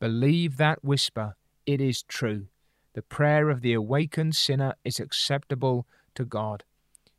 Believe 0.01 0.57
that 0.57 0.83
whisper. 0.83 1.37
It 1.67 1.81
is 1.81 2.03
true. 2.03 2.47
The 2.95 3.03
prayer 3.03 3.51
of 3.51 3.61
the 3.61 3.75
awakened 3.75 4.35
sinner 4.35 4.75
is 4.85 4.99
acceptable 4.99 5.87
to 6.15 6.25
God. 6.25 6.65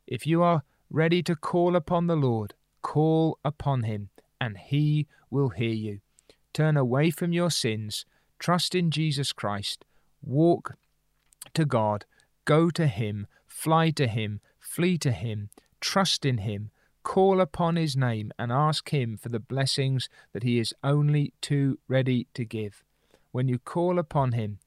If 0.07 0.27
you 0.27 0.41
are 0.43 0.63
ready 0.89 1.23
to 1.23 1.35
call 1.35 1.75
upon 1.75 2.07
the 2.07 2.15
Lord, 2.15 2.55
call 2.81 3.37
upon 3.45 3.83
him, 3.83 4.09
and 4.41 4.57
he 4.57 5.07
will 5.29 5.49
hear 5.49 5.71
you. 5.71 5.99
Turn 6.53 6.75
away 6.75 7.11
from 7.11 7.31
your 7.31 7.51
sins, 7.51 8.05
trust 8.39 8.75
in 8.75 8.91
Jesus 8.91 9.31
Christ, 9.31 9.85
walk 10.21 10.75
to 11.53 11.65
God, 11.65 12.05
go 12.45 12.69
to 12.71 12.87
him, 12.87 13.27
fly 13.47 13.91
to 13.91 14.07
him, 14.07 14.41
flee 14.59 14.97
to 14.97 15.11
him, 15.11 15.49
trust 15.79 16.25
in 16.25 16.39
him, 16.39 16.71
call 17.03 17.41
upon 17.41 17.75
his 17.75 17.95
name, 17.95 18.31
and 18.37 18.51
ask 18.51 18.89
him 18.89 19.17
for 19.17 19.29
the 19.29 19.39
blessings 19.39 20.09
that 20.33 20.43
he 20.43 20.59
is 20.59 20.73
only 20.83 21.33
too 21.41 21.79
ready 21.87 22.27
to 22.33 22.45
give. 22.45 22.83
When 23.31 23.47
you 23.47 23.59
call 23.59 23.99
upon 23.99 24.33
him, 24.33 24.59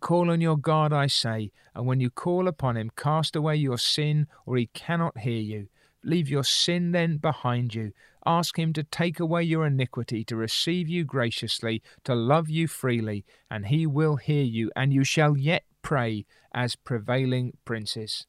Call 0.00 0.30
on 0.30 0.40
your 0.40 0.58
God, 0.58 0.92
I 0.92 1.06
say, 1.06 1.52
and 1.74 1.86
when 1.86 2.00
you 2.00 2.10
call 2.10 2.48
upon 2.48 2.76
him, 2.76 2.90
cast 2.96 3.36
away 3.36 3.56
your 3.56 3.78
sin, 3.78 4.26
or 4.44 4.56
he 4.56 4.66
cannot 4.66 5.18
hear 5.18 5.40
you. 5.40 5.68
Leave 6.02 6.28
your 6.28 6.44
sin 6.44 6.92
then 6.92 7.16
behind 7.16 7.74
you. 7.74 7.92
Ask 8.26 8.58
him 8.58 8.72
to 8.74 8.82
take 8.82 9.20
away 9.20 9.44
your 9.44 9.66
iniquity, 9.66 10.24
to 10.24 10.36
receive 10.36 10.88
you 10.88 11.04
graciously, 11.04 11.82
to 12.04 12.14
love 12.14 12.50
you 12.50 12.68
freely, 12.68 13.24
and 13.50 13.66
he 13.66 13.86
will 13.86 14.16
hear 14.16 14.42
you, 14.42 14.70
and 14.76 14.92
you 14.92 15.04
shall 15.04 15.36
yet 15.36 15.64
pray 15.80 16.26
as 16.52 16.76
prevailing 16.76 17.56
princes. 17.64 18.26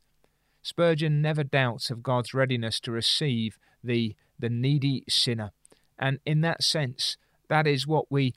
Spurgeon 0.66 1.22
never 1.22 1.44
doubts 1.44 1.92
of 1.92 2.02
God's 2.02 2.34
readiness 2.34 2.80
to 2.80 2.92
receive 2.92 3.60
the 3.84 4.16
the 4.40 4.50
needy 4.50 5.04
sinner. 5.08 5.52
And 6.00 6.18
in 6.26 6.42
that 6.42 6.64
sense, 6.64 7.18
that 7.50 7.68
is 7.68 7.86
what 7.86 8.12
we 8.12 8.34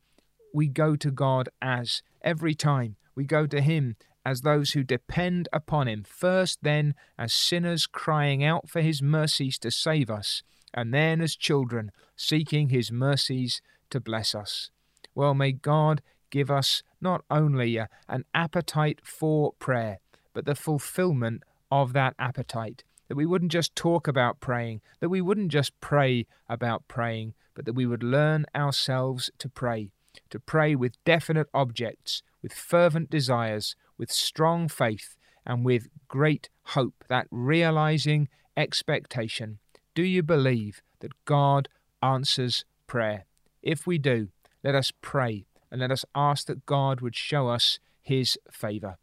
we 0.52 0.68
go 0.68 0.94
to 0.94 1.10
God 1.10 1.48
as 1.62 2.02
every 2.20 2.54
time 2.54 2.96
we 3.14 3.24
go 3.24 3.46
to 3.46 3.62
him 3.62 3.96
as 4.26 4.42
those 4.42 4.72
who 4.72 4.84
depend 4.84 5.48
upon 5.54 5.88
him, 5.88 6.04
first 6.04 6.58
then 6.60 6.94
as 7.18 7.32
sinners 7.32 7.86
crying 7.86 8.44
out 8.44 8.68
for 8.68 8.82
his 8.82 9.00
mercies 9.00 9.58
to 9.60 9.70
save 9.70 10.10
us, 10.10 10.42
and 10.74 10.92
then 10.92 11.22
as 11.22 11.34
children 11.34 11.90
seeking 12.14 12.68
his 12.68 12.92
mercies 12.92 13.62
to 13.88 14.00
bless 14.00 14.34
us. 14.34 14.70
Well, 15.14 15.32
may 15.32 15.52
God 15.52 16.02
give 16.28 16.50
us 16.50 16.82
not 17.00 17.24
only 17.30 17.78
a, 17.78 17.88
an 18.06 18.26
appetite 18.34 19.00
for 19.02 19.54
prayer, 19.54 20.00
but 20.34 20.44
the 20.44 20.54
fulfillment 20.54 21.42
of 21.70 21.92
that 21.92 22.14
appetite. 22.18 22.84
That 23.08 23.16
we 23.16 23.26
wouldn't 23.26 23.52
just 23.52 23.74
talk 23.74 24.06
about 24.06 24.40
praying, 24.40 24.82
that 25.00 25.08
we 25.08 25.22
wouldn't 25.22 25.50
just 25.50 25.78
pray 25.80 26.26
about 26.48 26.86
praying, 26.88 27.34
but 27.54 27.64
that 27.64 27.72
we 27.72 27.86
would 27.86 28.02
learn 28.02 28.44
ourselves 28.54 29.30
to 29.38 29.48
pray, 29.48 29.90
to 30.28 30.38
pray 30.38 30.74
with 30.74 31.02
definite 31.04 31.48
objects, 31.54 32.22
with 32.42 32.52
fervent 32.52 33.08
desires, 33.10 33.74
with 33.96 34.12
strong 34.12 34.68
faith, 34.68 35.16
and 35.46 35.64
with 35.64 35.88
great 36.06 36.50
hope, 36.62 37.04
that 37.08 37.26
realizing 37.30 38.28
expectation. 38.56 39.58
Do 39.94 40.02
you 40.02 40.22
believe 40.22 40.82
that 41.00 41.24
God 41.24 41.68
answers 42.02 42.64
prayer? 42.86 43.24
If 43.62 43.86
we 43.86 43.96
do, 43.98 44.28
let 44.62 44.74
us 44.74 44.92
pray 45.00 45.46
and 45.70 45.80
let 45.80 45.90
us 45.90 46.04
ask 46.14 46.46
that 46.46 46.66
God 46.66 47.00
would 47.00 47.16
show 47.16 47.48
us 47.48 47.78
his 48.02 48.38
favor. 48.50 48.98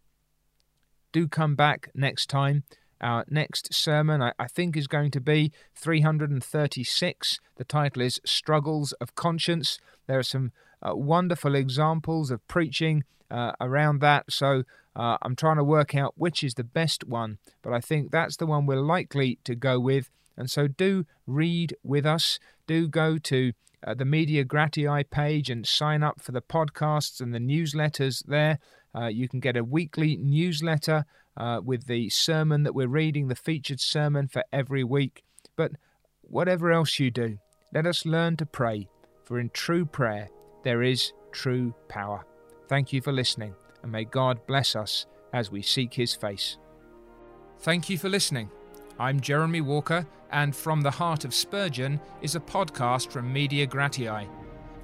Do 1.16 1.30
come 1.30 1.56
back 1.56 1.92
next 1.96 2.30
time. 2.30 2.64
Our 3.00 3.24
next 3.30 3.74
sermon, 3.74 4.22
I, 4.22 4.34
I, 4.38 4.48
think, 4.48 4.76
is 4.76 4.86
going 4.86 5.12
to 5.12 5.22
be 5.22 5.54
336. 5.74 7.40
The 7.56 7.64
title 7.64 8.02
is 8.02 8.20
Struggles 8.26 8.92
of 9.00 9.16
Conscience. 9.16 9.80
There 10.08 10.20
are 10.20 10.24
some 10.24 10.52
uh, 10.86 10.94
wonderful 10.94 11.56
examples 11.56 12.32
of 12.32 12.46
preaching 12.50 13.06
uh, 13.32 13.54
around 13.62 14.02
that. 14.02 14.26
So 14.30 14.64
uh, 14.94 15.16
I'm 15.22 15.38
trying 15.38 15.56
to 15.56 15.64
work 15.64 15.96
out 15.96 16.16
which 16.18 16.44
is 16.44 16.56
the 16.56 16.66
best 16.66 17.08
one, 17.08 17.38
but 17.62 17.72
I 17.72 17.80
think 17.80 18.12
that's 18.12 18.36
the 18.36 18.46
one 18.46 18.66
we're 18.66 18.82
likely 18.82 19.40
to 19.46 19.56
go 19.56 19.80
with. 19.80 20.10
And 20.36 20.52
so 20.52 20.68
do 20.68 21.06
read 21.26 21.78
with 21.82 22.06
us. 22.06 22.40
Do 22.68 22.90
go 22.90 23.20
to 23.20 23.54
uh, 23.88 23.94
the 23.94 24.04
Media 24.04 24.44
Gratiae 24.44 25.10
page 25.10 25.50
and 25.50 25.66
sign 25.66 26.04
up 26.04 26.20
for 26.20 26.34
the 26.34 26.42
podcasts 26.42 27.22
and 27.22 27.34
the 27.34 27.40
newsletters 27.40 28.22
there. 28.26 28.60
Uh, 28.96 29.08
you 29.08 29.28
can 29.28 29.40
get 29.40 29.58
a 29.58 29.64
weekly 29.64 30.16
newsletter 30.16 31.06
uh, 31.38 31.60
with 31.64 31.88
the 31.88 32.10
sermon 32.10 32.64
that 32.64 32.74
we're 32.74 32.88
reading, 32.88 33.28
the 33.28 33.36
featured 33.36 33.82
sermon 33.82 34.28
for 34.28 34.44
every 34.54 34.84
week. 34.84 35.24
But 35.56 35.74
whatever 36.22 36.72
else 36.72 37.00
you 37.00 37.12
do, 37.12 37.40
let 37.74 37.86
us 37.86 38.06
learn 38.06 38.38
to 38.38 38.46
pray, 38.46 38.88
for 39.26 39.40
in 39.40 39.50
true 39.50 39.86
prayer 39.86 40.30
there 40.64 40.82
is 40.82 41.12
true 41.32 41.76
power. 41.90 42.26
Thank 42.68 42.94
you 42.94 43.02
for 43.02 43.12
listening, 43.12 43.54
and 43.84 43.92
may 43.92 44.06
God 44.06 44.48
bless 44.48 44.76
us 44.76 45.06
as 45.34 45.52
we 45.52 45.62
seek 45.62 45.94
His 45.94 46.16
face. 46.16 46.58
Thank 47.60 47.90
you 47.90 47.98
for 47.98 48.10
listening. 48.10 48.50
I'm 48.98 49.20
Jeremy 49.20 49.62
Walker, 49.62 50.08
and 50.32 50.56
From 50.56 50.82
the 50.82 50.92
Heart 50.92 51.26
of 51.26 51.34
Spurgeon 51.34 52.00
is 52.22 52.36
a 52.36 52.40
podcast 52.40 53.12
from 53.12 53.32
Media 53.32 53.68
Gratiae. 53.68 54.28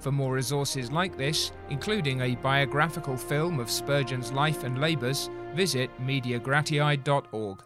For 0.01 0.11
more 0.11 0.33
resources 0.33 0.91
like 0.91 1.15
this, 1.15 1.51
including 1.69 2.21
a 2.21 2.35
biographical 2.35 3.15
film 3.15 3.59
of 3.59 3.69
Spurgeon's 3.69 4.31
life 4.31 4.63
and 4.63 4.81
labours, 4.81 5.29
visit 5.53 5.89
mediagratiae.org. 6.01 7.63